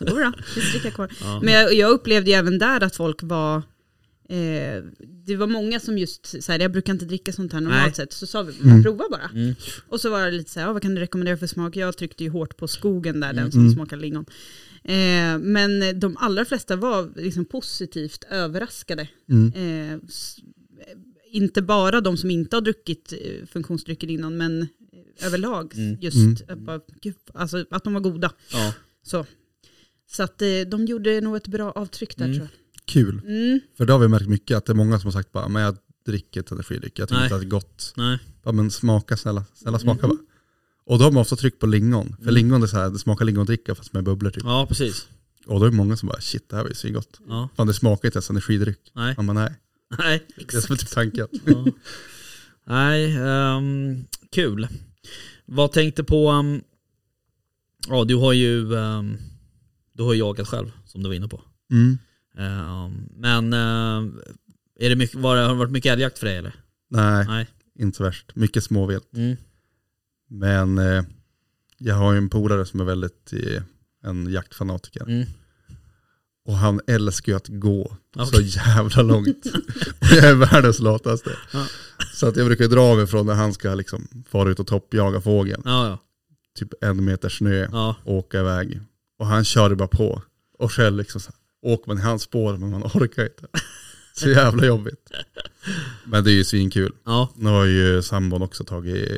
[0.10, 1.08] Jodå, vi dricka kvar.
[1.20, 1.40] Ja.
[1.42, 3.56] Men jag, jag upplevde ju även där att folk var,
[4.28, 4.82] eh,
[5.26, 7.94] det var många som just, så här, jag brukar inte dricka sånt här normalt Nej.
[7.94, 8.82] sett, så sa vi, Mm.
[8.82, 9.30] prova bara.
[9.40, 9.54] Mm.
[9.88, 11.76] Och så var det lite så här, "Ja, vad kan du rekommendera för smak?
[11.76, 13.52] Jag tryckte ju hårt på skogen där, den Mm.
[13.52, 13.74] som Mm.
[13.74, 14.24] smakar lingon.
[14.84, 19.08] Eh, men de allra flesta var liksom positivt överraskade.
[19.30, 19.52] Mm.
[19.54, 19.98] Eh, eh,
[21.32, 25.96] inte bara de som inte har druckit eh, funktionsdrycker innan, men eh, överlag Mm.
[26.00, 26.36] just Mm.
[26.48, 28.32] Att, bara, gud, alltså, att de var goda.
[28.52, 28.74] Ja.
[29.02, 29.26] Så,
[30.10, 32.38] så att eh, de gjorde nog ett bra avtryck där Mm.
[32.38, 32.48] tror
[32.84, 33.20] Kul.
[33.24, 33.32] jag.
[33.36, 33.60] Mm.
[33.76, 35.62] För då har vi märkt mycket att det är många som har sagt bara, men
[35.62, 35.76] jag
[36.06, 37.24] dricker inte energidryck, jag tycker Nej.
[37.26, 37.92] inte att det är gott.
[37.96, 38.18] Nej.
[38.44, 40.16] Ja men smaka snälla, snälla smaka Mm.
[40.16, 40.26] bara.
[40.84, 42.08] Och då har man ofta tryckt på lingon.
[42.16, 42.34] För Mm.
[42.34, 44.42] lingon är så här, det smakar lingondricka fast med bubblor typ.
[44.44, 45.08] Ja, precis.
[45.46, 47.20] Och då är det många som bara, shit det här var ju svingott.
[47.28, 47.48] Ja.
[47.56, 48.78] Fan det smakar inte ens energidryck.
[48.94, 49.14] Nej.
[49.16, 49.52] Man bara, nej,
[49.98, 50.26] Nej.
[50.36, 51.28] det är som typ tanken.
[51.46, 51.66] Ja.
[52.66, 54.68] Nej, ehm, kul.
[55.46, 56.62] Vad tänkte på, um,
[57.88, 59.16] ja du har ju, um,
[59.92, 61.42] du har jagat själv som du var inne på.
[61.72, 61.98] Mm.
[63.16, 64.20] Men ehm,
[64.80, 66.52] är det mycket, var har det varit mycket älgjakt för dig eller?
[66.88, 67.46] Nej, Nej.
[67.78, 68.36] inte så värst.
[68.36, 69.14] Mycket småvilt.
[69.16, 69.36] Mm.
[70.30, 71.04] Men eh,
[71.78, 73.62] jag har ju en polare som är väldigt eh,
[74.04, 75.02] en jaktfanatiker.
[75.02, 75.26] Mm.
[76.44, 78.46] Och han älskar ju att gå så Okej.
[78.56, 79.46] jävla långt.
[80.00, 81.30] och jag är världens lataste.
[81.52, 81.66] Ja.
[82.14, 85.20] Så att jag brukar dra mig från när han ska liksom fara ut och toppjaga
[85.20, 85.62] fågeln.
[85.64, 85.98] Ja, ja.
[86.58, 87.96] Typ en meter snö ja.
[88.04, 88.80] och åka iväg.
[89.18, 90.22] Och han kör bara på.
[90.58, 93.46] Och själv liksom så här, åker man i hans spår men man orkar inte.
[94.14, 95.10] Så jävla jobbigt.
[96.04, 96.92] Men det är ju svinkul.
[97.04, 97.32] ja.
[97.36, 99.08] Nu har ju sambon också tagit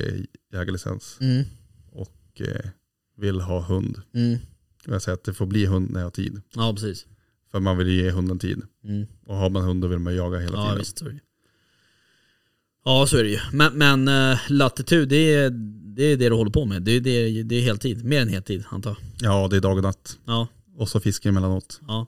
[0.53, 1.19] jägarlicens.
[1.21, 1.45] Mm.
[1.93, 2.71] Och eh,
[3.17, 4.03] vill ha hund.
[4.15, 4.39] Mm.
[4.87, 6.41] Jag säger att det får bli hund när jag har tid.
[6.55, 7.07] Ja, precis.
[7.51, 8.63] För man vill ge hunden tid.
[8.85, 9.07] Mm.
[9.27, 10.79] Och har man hund då vill man jaga hela Ja, tiden.
[10.79, 11.21] visst så är det.
[12.85, 13.39] Ja, så är det ju.
[13.53, 15.51] Men, men uh, latitud, det är,
[15.97, 16.83] det är det du håller på med.
[16.83, 18.05] Det är, det är, det är heltid.
[18.05, 19.33] Mer än heltid, antar jag.
[19.33, 20.19] Ja, det är dag och natt.
[20.27, 21.81] Ja, Och så fiskar emellanåt.
[21.89, 22.07] ja,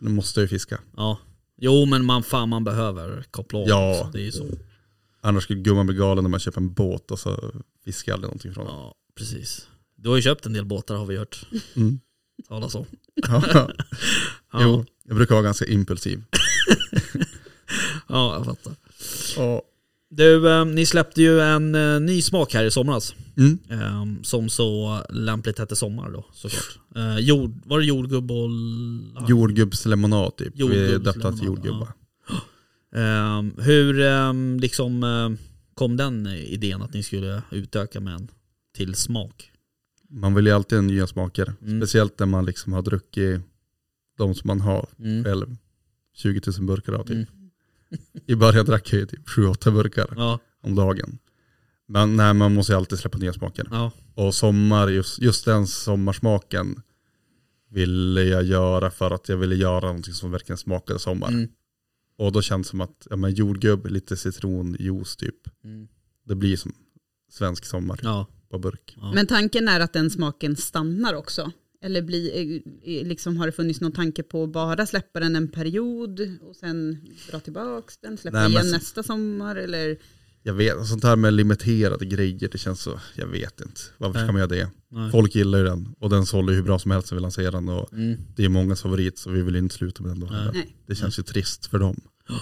[0.00, 0.80] Nu måste jag ju fiska.
[0.96, 1.18] ja.
[1.58, 3.68] Jo, men man, fan, man behöver koppla av.
[3.68, 4.10] Ja.
[4.12, 4.46] Det är ju så.
[5.26, 7.52] Annars skulle gumman bli galen när man köper en båt och så
[7.84, 8.74] fiskar aldrig någonting från den.
[8.74, 9.66] Ja, precis.
[9.96, 11.46] Du har ju köpt en del båtar har vi hört
[11.76, 12.00] Mm.
[12.48, 12.84] talas om.
[13.28, 13.42] Ja.
[14.52, 16.22] Ja, Jo, jag brukar vara ganska impulsiv.
[18.08, 18.72] ja jag fattar.
[19.36, 19.62] Ja.
[20.10, 23.14] Du, eh, ni släppte ju en eh, ny smak här i somras.
[23.36, 23.58] Mm.
[23.70, 26.78] Eh, som så lämpligt hette sommar då såklart.
[26.96, 28.50] Eh, jord, var det jordgubb och...
[29.28, 30.52] Jordgubbslemonad typ.
[30.54, 31.82] Vi Jordgubbslemonad, döpte till jordgubbar.
[31.82, 31.92] Eh,
[33.58, 35.30] hur eh, liksom eh,
[35.74, 38.28] kom den idén att ni skulle utöka med en
[38.76, 39.50] till smak?
[40.10, 41.54] Man vill ju alltid ha nya smaker.
[41.62, 41.80] Mm.
[41.80, 43.40] Speciellt när man liksom har druckit
[44.18, 45.24] de som man har Mm.
[45.24, 45.56] själv.
[46.14, 47.10] 20 000 burkar av typ.
[47.12, 47.26] Mm.
[48.26, 51.18] I början drack jag ju typ 7-8 burkar Ja, om dagen.
[51.88, 53.66] Men nej, man måste ju alltid släppa nya smaker.
[53.70, 56.82] ja, Och sommar, just, just den sommarsmaken
[57.70, 61.28] ville jag göra för att jag ville göra någonting som verkligen smakade sommar.
[61.28, 61.48] mm,
[62.18, 65.64] Och då känns det som att ja, men jordgubb, lite citronjuice typ.
[65.64, 65.88] mm,
[66.24, 66.72] Det blir som
[67.30, 68.94] svensk sommar ja, på burk.
[69.00, 69.12] ja.
[69.14, 71.52] Men tanken är att den smaken stannar också?
[71.82, 72.54] Eller blir,
[72.84, 76.56] eh, liksom, har det funnits någon tanke på att bara släppa den en period och
[76.56, 76.98] sen
[77.30, 79.56] dra tillbaka den, släppa Nej, igen så- nästa sommar?
[79.56, 79.96] Eller?
[80.46, 83.80] Jag vet, sånt här med limiterade grejer, det känns så, jag vet inte.
[83.98, 84.68] Varför ska man göra det?
[84.90, 85.10] Nej.
[85.10, 87.56] Folk gillar ju den och den sålde ju hur bra som helst när vi lanserade
[87.56, 88.20] den och Mm.
[88.36, 90.26] det är mångas favorit så vi vill inte sluta med den då.
[90.54, 90.76] Nej.
[90.86, 92.00] Det känns ju trist för dem.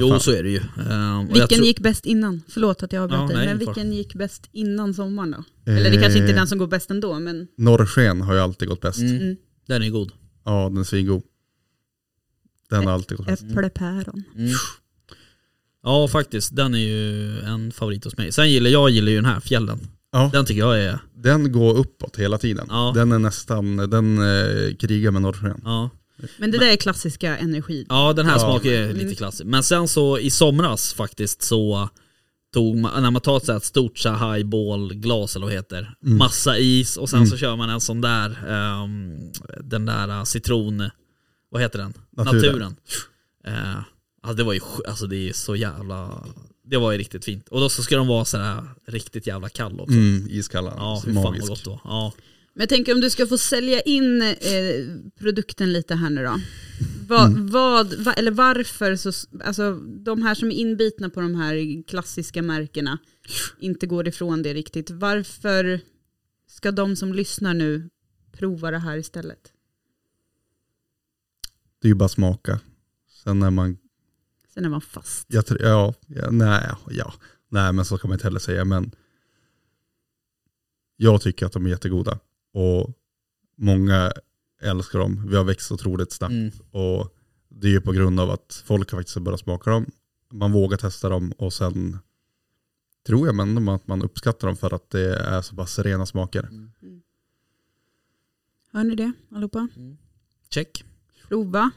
[0.00, 0.56] Jo så är det ju.
[0.56, 2.42] Eh, jag Vilken tror- gick bäst innan?
[2.48, 3.66] Förlåt att jag avbröt Ja, dig, men far.
[3.66, 5.70] vilken gick bäst innan sommaren då?
[5.72, 8.40] Eller det kanske inte är den som går bäst ändå, men Eh, Norrsken har ju
[8.40, 8.98] alltid gått bäst.
[9.00, 9.16] Mm.
[9.16, 9.36] Mm.
[9.66, 10.12] Den är god.
[10.44, 11.22] Ja, den är svingod.
[12.70, 13.42] Den har alltid gått bäst.
[13.42, 14.22] äpplepäron.
[14.36, 14.50] Mm.
[15.88, 18.32] Ja faktiskt, den är ju en favorit hos mig.
[18.32, 19.78] Sen gillar jag gillar ju den här, fjällen.
[20.12, 22.66] Ja, Den tycker jag är, den går uppåt hela tiden.
[22.70, 22.92] Ja.
[22.94, 25.60] Den är nästan, den eh, krigar med norrsken.
[25.64, 25.90] ja.
[26.38, 27.86] Men det där är klassiska energi.
[27.88, 28.38] Ja den här Ja.
[28.38, 28.96] smakar ju Mm.
[28.96, 29.44] lite klassisk.
[29.44, 31.88] Men sen så i somras faktiskt så
[32.54, 35.56] tog man, när man tar ett så här stort så här highball-glas eller vad det
[35.58, 36.18] heter, Mm.
[36.18, 37.30] massa is och sen Mm.
[37.30, 39.16] så kör man en sån där, ehm,
[39.64, 40.90] den där uh, citron,
[41.50, 41.92] vad heter den?
[42.16, 42.36] Naturen.
[42.42, 42.76] Naturen.
[43.46, 43.82] Eh,
[44.20, 46.26] alltså det var ju, alltså det är så jävla,
[46.64, 47.48] det var ju riktigt fint.
[47.48, 49.94] Och då så ska de vara så här riktigt jävla kall också.
[49.94, 50.74] Mm, iskalla.
[50.76, 51.80] Ja, fy fan vad gott då.
[51.84, 52.12] Ja.
[52.54, 54.34] Men jag tänker om du ska få sälja in eh,
[55.18, 56.40] produkten lite här nu då.
[57.08, 57.50] Va, Mm.
[57.50, 59.12] vad, va, eller varför, så,
[59.44, 62.98] alltså de här som är inbitna på de här klassiska märkena
[63.60, 64.90] inte går ifrån det riktigt.
[64.90, 65.80] Varför
[66.48, 67.90] ska de som lyssnar nu
[68.32, 69.52] prova det här istället?
[71.82, 72.60] Det är ju bara smaka.
[73.24, 73.76] Sen när man,
[74.58, 75.26] Sen är man fast.
[75.28, 77.12] jag, tror- ja, ja, nej, ja,
[77.48, 78.64] nej men så kan man inte heller säga.
[78.64, 78.90] Men
[80.96, 82.18] jag tycker att de är jättegoda.
[82.52, 82.90] Och
[83.56, 84.12] många
[84.60, 85.26] älskar dem.
[85.28, 86.32] Vi har växt otroligt snabbt.
[86.32, 86.50] Mm.
[86.70, 87.14] Och
[87.48, 89.86] det är ju på grund av att folk har faktiskt börjat smaka dem.
[90.32, 91.98] Man vågar testa dem och sen
[93.06, 96.48] tror jag men att man uppskattar dem för att det är så pass rena smaker.
[98.72, 99.68] Hör ni det allihopa?
[100.50, 100.84] Check.
[101.28, 101.70] Prova.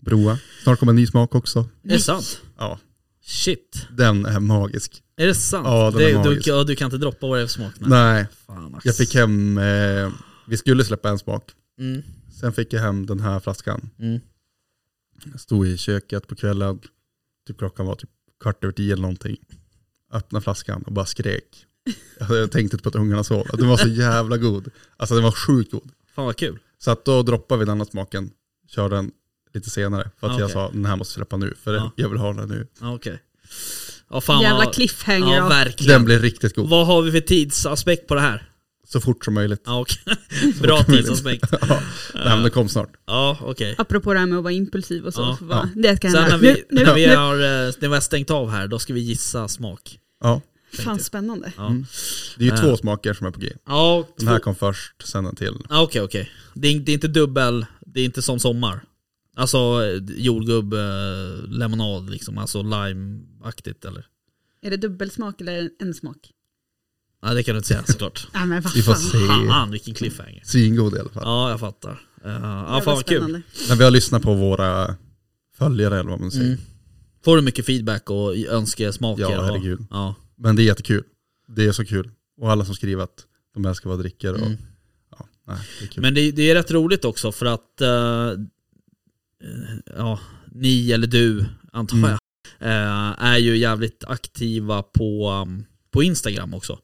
[0.00, 0.38] Broa.
[0.62, 1.58] Snart kommer en ny smak också.
[1.82, 2.40] Är det sant?
[2.58, 2.78] Ja,
[3.22, 3.86] Shit.
[3.90, 5.02] den är magisk.
[5.16, 5.66] Är det sant?
[5.66, 6.46] Ja, den är det, du, magisk.
[6.46, 7.72] ja, du kan inte droppa vad det är för smak?
[7.78, 7.88] Nej.
[7.88, 10.12] Nej, Fan, jag fick hem, eh,
[10.48, 11.50] vi skulle släppa en smak.
[11.78, 12.02] Mm.
[12.40, 13.90] Sen fick jag hem den här flaskan.
[13.98, 14.20] Mm.
[15.32, 16.80] Jag stod i köket på kvällen,
[17.46, 18.10] typ klockan var typ
[18.42, 19.36] kvart över tio eller någonting.
[20.12, 21.66] Öppnade flaskan och bara skrek.
[22.18, 23.46] Jag tänkte inte på att ungarna sov.
[23.52, 24.70] Den var så jävla god.
[24.96, 25.90] Alltså den var sjukt god.
[26.14, 26.58] Fan vad kul.
[26.78, 28.30] Så att då droppade vi den andra smaken,
[28.74, 29.10] körde den
[29.54, 30.10] lite senare.
[30.20, 30.52] För att Ah, jag okej.
[30.54, 31.92] sa den här måste jag släppa nu, för Ja.
[31.96, 32.66] jag vill ha den nu.
[34.10, 35.36] Ja, fan Jävla cliffhanger.
[35.36, 35.92] Ja, verkligen.
[35.92, 36.68] Den blir riktigt god.
[36.68, 38.50] Vad har vi för tidsaspekt på det här?
[38.88, 39.62] Så fort som möjligt.
[39.66, 40.16] Ja, okej.
[40.60, 41.44] Bra tidsaspekt.
[41.60, 41.80] ja.
[42.14, 42.90] Nej, men kom snart.
[43.06, 43.74] Ja, okej.
[43.78, 45.20] Apropå det här med att vara impulsiv och så.
[45.20, 45.80] Ja, så bara, ja.
[45.82, 46.36] Det ska Sen hända.
[46.36, 47.16] när vi, Nu, nu, när, vi nu.
[47.16, 47.40] har, eh,
[47.78, 49.98] när vi har stängt av här, då ska vi gissa smak.
[50.22, 50.40] Ja.
[50.84, 51.52] Fan spännande.
[51.56, 51.86] Ja, Mm.
[52.36, 52.60] Det är ju Äh.
[52.60, 53.52] två smaker som är på G.
[53.66, 55.54] ja Den här kom först, sen en till.
[55.70, 56.30] Okej, okej.
[56.54, 58.84] Det, är- det är inte dubbel, det är inte som sommar.
[59.36, 59.82] Alltså
[60.16, 64.06] jordgubb, eh, lemonad liksom, alltså lime-aktigt eller?
[64.62, 66.30] Är det dubbelsmak eller en smak?
[67.22, 68.28] Ja det kan du inte säga såklart.
[68.34, 69.48] Ja, men vad Vi får se.
[69.48, 70.42] Fan vilken cliffhanger.
[70.44, 71.22] Svingod i alla fall.
[71.26, 71.90] Ja jag fattar.
[72.26, 73.42] Uh, ja fan vad kul.
[73.68, 74.96] Men vi har lyssnat på våra
[75.56, 76.46] följare eller vad man säger.
[76.46, 76.58] Mm.
[77.24, 79.22] Får du mycket feedback och önskesmaker?
[79.22, 79.86] Ja, och- herregud.
[79.90, 80.14] Ja.
[80.36, 81.04] Men det är jättekul.
[81.48, 82.10] Det är så kul.
[82.40, 83.24] Och alla som skriver att
[83.54, 84.32] de älskar vad jag dricker.
[84.32, 84.56] Och Mm.
[85.46, 85.58] Nej,
[85.94, 86.00] det.
[86.00, 88.32] Men det, det är rätt roligt också för att eh,
[89.96, 90.20] ja,
[90.52, 92.10] ni eller du, antar Mm.
[92.10, 92.18] jag,
[92.68, 96.78] eh, är ju jävligt aktiva på, um, på Instagram också.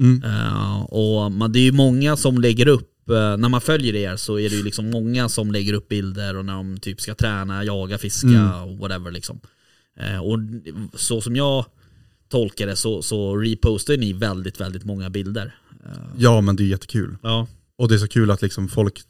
[0.00, 0.22] Mm.
[0.24, 4.16] Eh, och man, det är ju många som lägger upp, eh, när man följer er
[4.16, 7.14] så är det ju liksom många som lägger upp bilder och när de typ ska
[7.14, 8.52] träna, jaga, fiska Mm.
[8.62, 9.40] och whatever liksom.
[10.00, 10.38] Eh, och
[10.94, 11.64] så som jag
[12.28, 15.54] tolkar det så, så repostar ni väldigt, väldigt många bilder.
[16.16, 17.16] Ja men det är jättekul.
[17.22, 17.46] ja.
[17.78, 19.02] Och det är så kul att liksom folk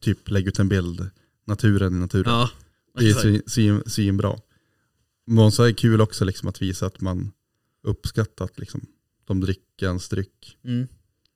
[0.00, 1.10] typ lägger ut en bild,
[1.44, 2.32] naturen i naturen.
[2.32, 2.50] ja.
[2.98, 4.38] det är svin, svin, svinbra.
[5.26, 7.32] Men så är det kul också liksom att visa att man
[7.82, 8.86] uppskattar att liksom,
[9.24, 10.58] de dricker ens dryck.
[10.64, 10.86] Mm.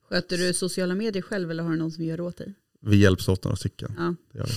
[0.09, 2.55] Sköter du sociala medier själv eller har du någon som gör åt dig?
[2.81, 3.95] Vi hjälps åt några stycken.
[3.99, 4.15] Ja.
[4.33, 4.53] Det gör vi.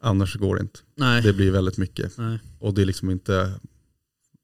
[0.00, 0.80] Annars går det inte.
[0.94, 1.22] Nej.
[1.22, 2.18] Det blir väldigt mycket.
[2.18, 2.38] Nej.
[2.58, 3.60] Och det är liksom inte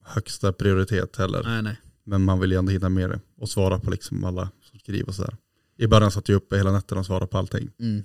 [0.04, 1.42] högsta prioritet heller.
[1.44, 1.80] nej, nej.
[2.04, 5.08] Men man vill ju ändå hinna med det och svara på liksom alla som skriver
[5.08, 5.36] och sådär.
[5.76, 7.70] I början satt jag uppe hela nätterna och svarade på allting.
[7.80, 8.02] Mm.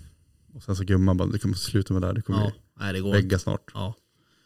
[0.53, 2.51] Och sen så gumman bara, du kommer sluta med det här, du kommer Ja.
[2.79, 3.71] Nej, det går vägga snart.
[3.73, 3.95] Ja.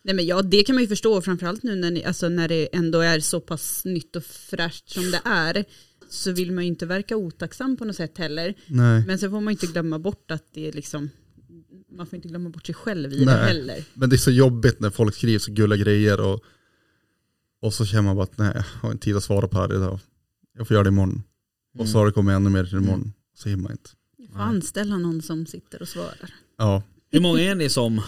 [0.04, 2.76] Nej men ja, det kan man ju förstå, framförallt nu när, ni, alltså när det
[2.76, 5.66] ändå är så pass nytt och fräscht som det är.
[6.10, 8.54] Så vill man ju inte verka otacksam på något sätt heller.
[8.68, 9.04] Nej.
[9.08, 11.10] Men sen får man inte glömma bort att det är liksom,
[11.92, 13.48] man får inte glömma bort sig själv i det Nej.
[13.48, 13.84] heller.
[13.94, 16.44] Men det är så jobbigt när folk skriver så gulliga grejer och,
[17.62, 19.62] och så känner man bara att nej, jag har inte tid att svara på det
[19.62, 20.00] här idag.
[20.58, 21.24] Jag får göra det imorgon.
[21.78, 23.14] Och så har det kommit ännu mer till imorgon.
[23.36, 23.90] Så hinner man inte.
[24.18, 26.34] Jag får anställa någon som sitter och svarar.
[26.58, 28.02] Ja, Hur många är ni som,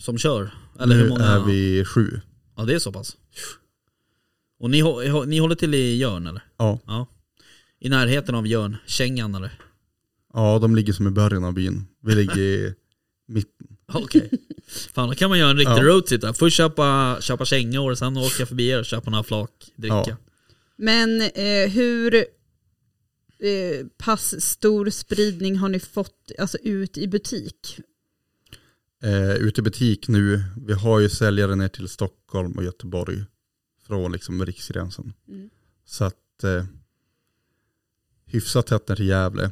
[0.00, 0.50] som kör?
[0.80, 1.24] Eller hur nu många?
[1.24, 2.20] är vi sju.
[2.56, 3.16] Ja det är så pass.
[4.60, 4.82] Och ni,
[5.26, 6.42] ni håller till i Jörn eller?
[6.56, 6.78] Ja.
[6.86, 7.06] Ja.
[7.80, 9.58] I närheten av Jörn, Kängan eller?
[10.34, 11.86] ja, de ligger som i början av byn.
[12.02, 12.74] Vi ligger i
[13.28, 13.66] mitten.
[13.92, 14.30] Okej.
[14.92, 15.82] Fan då kan man göra en riktig Ja.
[15.82, 16.32] roadtrip där.
[16.32, 20.04] Först köpa, köpa kängor, sen åka förbi er och köpa några flak dricka.
[20.06, 20.16] Ja.
[20.76, 22.24] Men eh, hur
[23.40, 27.80] eh, pass stor spridning har ni fått alltså, ut i butik?
[29.02, 33.24] Eh, ute i butik nu, vi har ju säljare ner till Stockholm och Göteborg.
[33.86, 35.12] Från liksom riksgränsen.
[35.28, 35.50] Mm.
[35.84, 36.64] Så att eh,
[38.26, 39.50] hyfsat tätt ner till Gävle.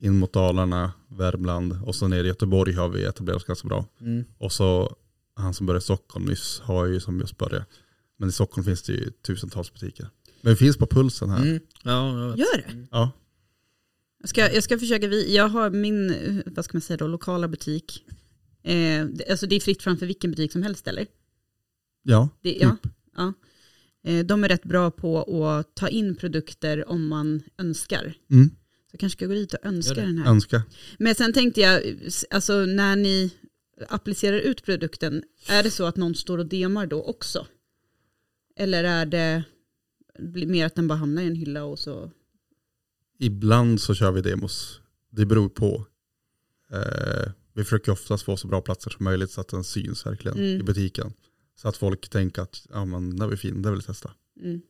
[0.00, 3.86] In mot Dalarna, Värmland och så ner i Göteborg har vi etablerat oss ganska bra.
[4.00, 4.24] Mm.
[4.38, 4.96] Och så
[5.34, 7.68] han som började i Stockholm nyss har ju som just börjat.
[8.16, 10.10] Men i Stockholm finns det ju tusentals butiker.
[10.40, 11.42] Men vi finns på pulsen här.
[11.42, 11.60] Mm.
[11.82, 12.38] Ja, jag vet.
[12.38, 12.86] Gör det?
[12.90, 13.12] Ja.
[14.20, 17.48] Jag ska, jag ska försöka, vi, jag har min, vad ska man säga då, lokala
[17.48, 18.04] butik.
[18.62, 21.06] Eh, det- alltså det är fritt framför vilken butik som helst eller?
[22.02, 22.92] Ja, Det, ja, Typ.
[23.16, 23.32] ja.
[24.04, 28.14] Eh, de är rätt bra på att ta in produkter om man önskar.
[28.30, 28.50] mm.
[28.50, 30.00] Så jag kanske ska gå dit och önska det.
[30.00, 30.30] den här.
[30.30, 30.62] önska.
[30.98, 31.82] Men sen tänkte jag,
[32.30, 33.30] alltså när ni
[33.88, 37.46] applicerar ut produkten, är det så att någon står och demar då också?
[38.56, 39.44] Eller är det
[40.46, 42.10] mer att den bara hamnar i en hylla och så?
[43.18, 44.80] Ibland så kör vi demos.
[45.10, 45.86] Det beror på.
[46.72, 50.38] Eh, vi försöker oftast få så bra platser som möjligt så att den syns verkligen
[50.38, 50.60] Mm.
[50.60, 51.12] i butiken.
[51.56, 54.10] Så att folk tänker att ja, men, den var fin, det vill jag testa.
[54.40, 54.50] Mm.
[54.52, 54.62] Men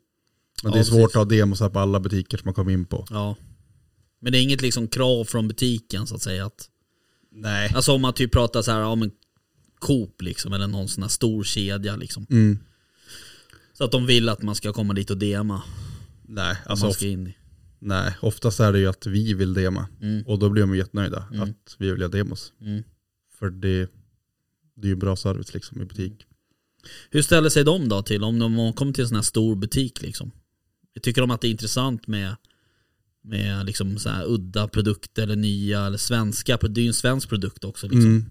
[0.62, 1.16] Ja, det är svårt precis.
[1.16, 3.07] att ha demos här på alla butiker som man kommer in på.
[3.11, 3.36] Ja.
[4.20, 6.68] Men det är inget liksom krav från butiken så att säga att
[7.30, 7.72] Nej.
[7.74, 9.11] Alltså om man typ pratar så här om en
[9.78, 12.26] Coop liksom eller någon sån här stor kedja liksom.
[12.30, 12.59] Mm.
[13.79, 15.62] Så att de vill att man ska komma dit och dema
[16.22, 17.35] Nej, alltså, man of, ska in i.
[17.79, 19.89] nej, oftast är det ju att vi vill dema.
[20.03, 20.22] Mm.
[20.26, 21.43] Och då blir de jättenöjda Mm.
[21.51, 22.53] att vi vill göra demos.
[22.61, 22.83] Mm.
[23.39, 23.91] För det,
[24.76, 26.26] det är ju bra service liksom i butik.
[27.11, 30.03] Hur ställer sig de då till om de kommer till en sån här stor butik
[30.03, 30.31] liksom?
[31.03, 32.37] Tycker de att det är intressant med,
[33.24, 36.57] med liksom så här udda produkter eller nya eller svenska?
[36.57, 38.05] Det är ju en svensk produkt också liksom.
[38.11, 38.24] Mm.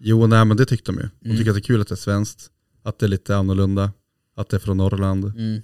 [0.00, 1.08] Jo, nej men det tyckte de ju.
[1.20, 1.38] De Mm.
[1.38, 2.50] tycker att det är kul att det är svenskt.
[2.82, 3.92] Att det är lite annorlunda.
[4.34, 5.24] Att det är från Norrland.
[5.24, 5.62] Mm.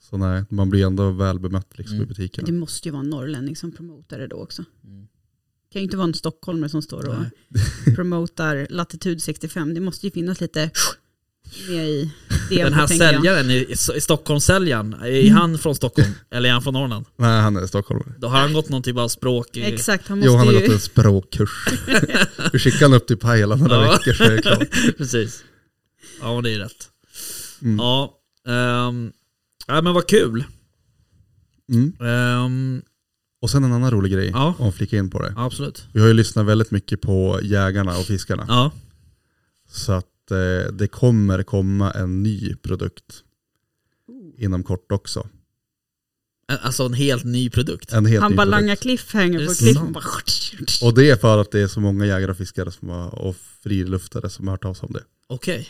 [0.00, 2.04] Så nej, man blir ändå väl bemött liksom Mm.
[2.04, 2.46] i butikerna.
[2.46, 4.64] Det måste ju vara en norrlänning som promotar det då också.
[4.84, 5.02] Mm.
[5.02, 7.94] Det kan ju inte vara en stockholmare som står och Nej.
[7.94, 9.74] promotar latitud 65.
[9.74, 10.70] Det måste ju finnas lite
[11.68, 12.10] med i
[12.48, 12.64] det.
[12.64, 13.66] Den här säljaren, i,
[13.96, 16.08] i Stockholmssäljaren, är han från Stockholm?
[16.30, 17.06] eller är han från Norrland?
[17.16, 18.12] Nej, han är stockholmare.
[18.18, 19.62] Då har han gått någon typ av språk i...
[19.62, 20.72] Exakt, han måste Jo, han har gått ju...
[20.72, 21.50] en språkkurs.
[22.52, 23.90] Vi skickar han upp till Pajala några Ja.
[23.92, 24.70] veckor så är det klart.
[24.98, 25.44] Precis.
[26.20, 26.88] Ja, det är rätt.
[27.62, 27.76] Mm.
[27.78, 29.12] Ja, ehm,
[29.66, 30.44] ja men vad kul.
[31.72, 31.92] Mm.
[32.00, 32.82] Ehm,
[33.40, 34.54] Och sen en annan rolig grej, Ja.
[34.58, 35.34] om flika in på det.
[35.36, 35.86] absolut.
[35.92, 38.44] Vi har ju lyssnat väldigt mycket på jägarna och fiskarna.
[38.48, 38.70] Ja,
[39.70, 43.22] Så att eh, det kommer komma en ny produkt
[44.38, 45.28] inom kort också.
[46.48, 47.92] alltså en helt ny produkt.
[47.92, 48.60] En helt Han ny bara produkt.
[48.60, 49.76] langar cliffhanger på det cliff.
[49.76, 49.96] sant?
[50.82, 53.36] Och det är för att det är så många jägare och fiskare som har, och
[53.36, 55.04] friluftare som har hört av sig om det.
[55.26, 55.68] Okej.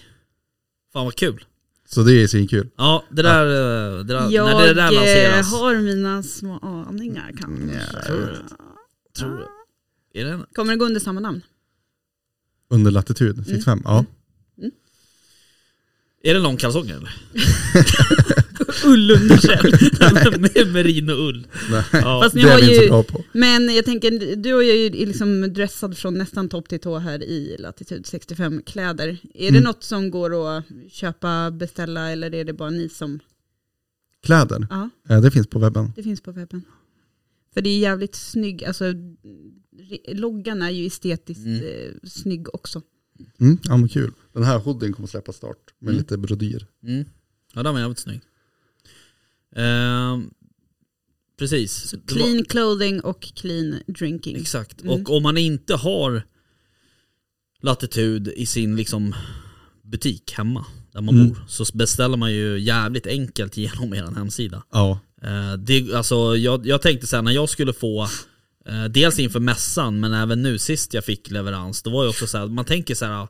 [0.92, 1.44] Fan vad kul.
[1.90, 2.68] Så det är svinkul.
[2.76, 5.52] Ja, det där, eh, det där Jag när det där eh, lanseras.
[5.52, 6.58] har mina små
[6.88, 7.80] aningar kanske.
[7.94, 8.38] Ja, tror det.
[9.20, 10.20] Tror det.
[10.20, 10.44] Är det en?
[10.54, 11.42] Kommer den gå under samma namn?
[12.70, 13.82] Under latitud, 65?
[13.84, 14.04] Ja.
[16.22, 17.14] Är det långkalsonger eller?
[18.88, 20.40] Ullunderkäll.
[20.40, 21.46] Med merino-ull.
[21.92, 22.20] Ja.
[22.22, 23.24] Fast ni det är har vi inte så ju, bra på.
[23.32, 27.56] men jag tänker, du är ju liksom dressad från nästan topp till tå här i
[27.58, 29.08] Latitud 65 kläder.
[29.34, 29.62] Är det Mm.
[29.62, 33.20] något som går att köpa, beställa eller är det bara ni som...
[34.22, 35.92] Kläder, Ja, eh, det finns på webben.
[35.96, 36.62] det finns på webben.
[37.54, 41.60] För det är jävligt snygg, alltså re- loggan är ju estetiskt Mm.
[41.64, 42.82] eh, snygg också.
[43.40, 44.12] Mm, ja men kul.
[44.32, 45.98] Den här hoodien kommer släppa snart med Mm.
[45.98, 46.66] lite brodyr.
[46.82, 47.04] Mm.
[47.54, 48.20] Ja den var jävligt snygg.
[49.56, 50.30] Ehm,
[51.38, 51.94] precis.
[51.94, 54.36] Var- Clean clothing och clean drinking.
[54.36, 54.80] Exakt.
[54.82, 54.92] Mm.
[54.94, 56.22] Och om man inte har
[57.62, 59.14] latitud i sin liksom
[59.82, 61.28] butik hemma där man Mm.
[61.28, 64.62] bor så beställer man ju jävligt enkelt genom er hemsida.
[64.72, 68.02] Ja, Eh, det, alltså, jag, jag tänkte så här, när jag skulle få
[68.66, 72.26] eh, Dels inför mässan men även nu sist jag fick leverans Då var ju också
[72.26, 73.28] så här, man tänker så här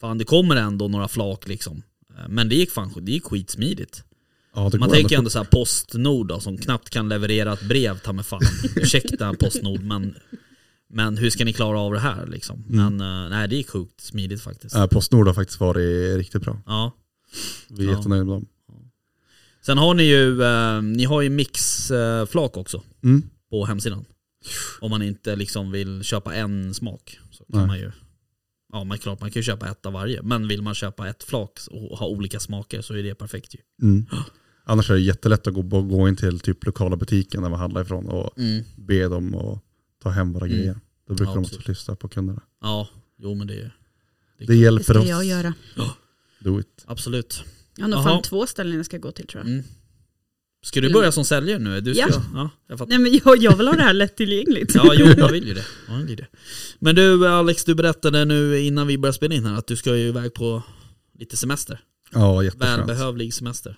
[0.00, 1.82] Fan det kommer ändå några flak liksom
[2.18, 4.04] Eh, Men det gick fan det gick skitsmidigt
[4.54, 7.98] ja Man tänker ändå ändå så här Postnord då, som knappt kan leverera ett brev
[7.98, 8.40] ta mig fan
[8.76, 10.14] Ursäkta Postnord men
[10.92, 12.64] Men hur ska ni klara av det här liksom?
[12.70, 12.96] Mm.
[12.96, 14.74] Men eh, nej det gick sjukt smidigt faktiskt.
[14.76, 16.62] Eh, Postnord har faktiskt varit riktigt bra.
[16.66, 16.92] Ja
[17.68, 17.96] Vi är Ja.
[17.96, 18.46] jättenöjda med dem.
[19.66, 23.22] Sen har ni ju, eh, ni har ju mixflak också Mm.
[23.50, 24.04] på hemsidan.
[24.80, 27.66] Om man inte liksom vill köpa en smak så kan Nej.
[27.66, 27.92] man ju
[28.72, 31.22] Ja man, klart, man kan ju köpa ett av varje Men vill man köpa ett
[31.22, 34.06] flak och ha olika smaker så är det perfekt ju Mm.
[34.70, 37.82] Annars är det jättelätt att gå, gå in till typ lokala butiken där man handlar
[37.82, 38.30] ifrån och
[38.76, 39.62] be dem att
[40.02, 40.58] ta hem våra Mm.
[40.58, 40.80] grejer.
[41.08, 42.42] Då brukar Ja, de också lyssna på kunderna.
[42.62, 43.76] Ja, jo men det är
[44.38, 45.08] Det Det hjälper ska oss.
[45.08, 45.54] jag göra.
[46.38, 46.84] Do it.
[46.86, 47.44] Absolut.
[47.76, 49.50] Jag har nog fan två ställen jag ska gå till tror jag.
[49.52, 49.64] Mm.
[50.62, 51.80] Ska du börja som säljare nu?
[51.80, 52.22] Du ska, Ja.
[52.34, 52.50] ja.
[52.66, 52.88] jag.
[52.88, 54.74] Nej men jag, jag vill ha det här lättillgängligt.
[54.74, 55.64] Ja, jo, jag vill ju det.
[55.88, 56.26] Jag vill ju det.
[56.78, 59.96] Men du Alex, du berättade nu innan vi började spela in här att du ska
[59.96, 60.62] ju iväg på
[61.18, 61.80] lite semester.
[62.12, 62.78] Ja, jätteskönt.
[62.78, 63.76] Välbehövlig semester.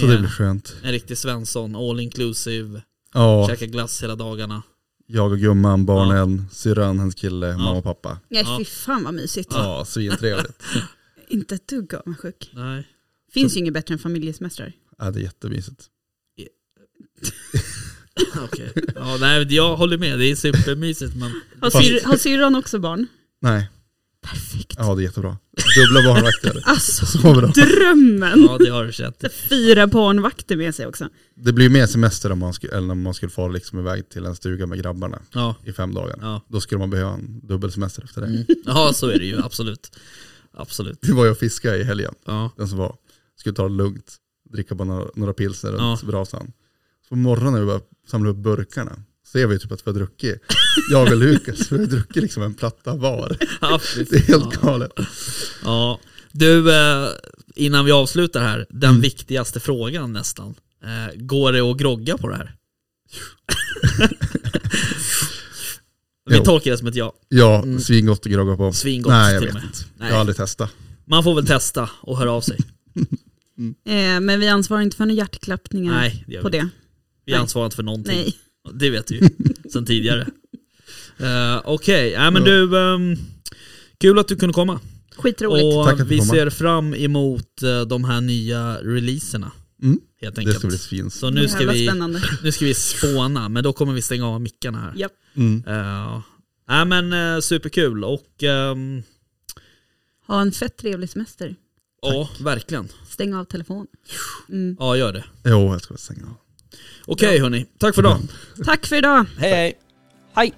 [0.00, 0.76] Så det blir skönt.
[0.82, 2.82] en riktig Svensson, all inclusive,
[3.14, 4.62] Ja, käka glass hela dagarna.
[5.06, 7.58] jag och gumman, barnen, syrran, hennes kille, Ja.
[7.58, 8.18] mamma och pappa.
[8.28, 8.56] Nej Ja.
[8.58, 9.48] fy fan vad mysigt.
[9.54, 10.62] Ja, svintrevligt.
[11.28, 12.50] Inte ett dugg avundsjuk.
[12.54, 12.88] Nej.
[13.32, 14.72] Finns ju inget bättre än familjesemestrar.
[14.98, 15.86] Ja, det är jättemysigt.
[18.44, 18.72] Okej.
[18.94, 21.32] Ja, nej, jag håller med, det är supermysigt men...
[21.60, 23.06] Har, Fast- syr, har syrran också barn?
[23.40, 23.70] Nej,
[24.22, 24.74] Perfekt.
[24.78, 25.36] ja det är jättebra.
[25.76, 26.62] Dubbla barnvakter.
[26.64, 27.46] Alltså Så bra.
[27.46, 28.42] drömmen!
[28.48, 29.24] Ja, det har du sett.
[29.48, 31.08] Fyra barnvakter med sig också.
[31.34, 34.26] Det blir mer semester om man skulle, eller om man skulle få liksom iväg till
[34.26, 36.18] en stuga med grabbarna Ja, i fem dagar.
[36.20, 36.44] ja.
[36.48, 38.26] Då skulle man behöva en dubbelsemester efter det.
[38.26, 38.44] Mm.
[38.66, 39.96] ja, så är det ju, absolut.
[40.54, 40.98] Absolut.
[41.02, 42.50] Vi var ju och fiskade i helgen, Ja.
[42.56, 42.96] den som var.
[43.40, 44.16] Skulle ta det lugnt,
[44.52, 45.78] dricka bara några, några pilsner Ja.
[45.78, 46.52] runt brasan.
[47.02, 48.92] Så på morgonen när vi började samla upp burkarna,
[49.32, 50.42] ser vi typ att vi har druckit,
[50.90, 53.36] jag och Lukas, vi har druckit liksom en platta var.
[53.60, 54.90] Ja, Det är helt galet.
[55.64, 56.00] Ja,
[56.32, 57.08] du, eh,
[57.54, 59.00] innan vi avslutar här, den Mm.
[59.02, 60.54] viktigaste frågan nästan.
[60.84, 62.54] Eh, Går det att grogga på det här?
[66.30, 66.44] vi Jo.
[66.44, 67.12] tolkar det som ett ja.
[67.28, 67.80] Ja, Mm.
[67.80, 68.72] svingott att grogga på.
[68.72, 69.64] Svingott Nej, jag till vet med.
[69.64, 69.78] inte.
[69.96, 70.08] Nej.
[70.08, 70.70] Jag har aldrig testat.
[71.04, 72.58] Man får väl testa och höra av sig.
[73.84, 76.58] Eh, men vi ansvarar inte för några hjärtklappningar Nej, det på vi.
[76.58, 76.68] det.
[77.24, 77.40] Vi Nej.
[77.40, 78.16] ansvarar inte för någonting.
[78.16, 78.36] Nej.
[78.72, 79.28] Det vet du ju
[79.72, 80.20] sen tidigare.
[81.20, 82.30] Uh, Okej, okay.
[82.30, 82.48] men Ja.
[82.50, 83.16] du, ehm,
[83.98, 84.80] kul att du kunde komma.
[85.16, 85.64] Skitroligt.
[85.76, 86.32] Och Tack att vi komma.
[86.32, 89.52] ser fram emot eh, de här nya releaserna.
[89.82, 90.00] Mm.
[90.20, 90.58] Helt Det enkelt.
[90.58, 91.12] ska bli fint.
[91.14, 92.22] Så nu ska, vi, spännande.
[92.42, 94.92] nu ska vi spåna, men då kommer vi stänga av mickarna här.
[94.96, 95.12] Japp.
[95.36, 95.64] Mm.
[95.68, 96.20] Uh,
[96.68, 99.02] nej men eh, superkul och ehm,
[100.26, 101.56] Ha en fett trevlig semester.
[102.02, 102.88] ja, verkligen.
[103.08, 103.86] Stäng av telefon.
[104.48, 104.76] Mm.
[104.78, 105.24] Ja, gör det.
[105.44, 106.34] Jo, jag ska stänga av.
[107.06, 108.18] Okej hörni, tack för idag.
[108.64, 109.24] Tack för idag.
[109.38, 109.78] Hej hej.
[110.34, 110.54] Hej.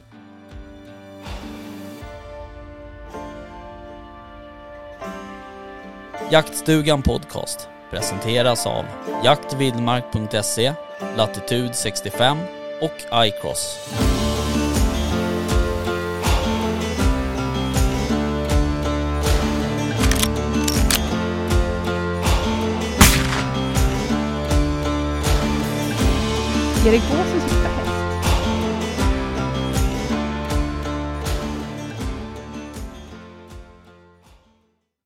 [6.30, 8.84] Jaktstugan Podcast presenteras av
[9.24, 10.74] jaktvildmark.se,
[11.16, 12.38] Latitude 65
[12.80, 13.78] och iCross.
[26.86, 27.43] Il y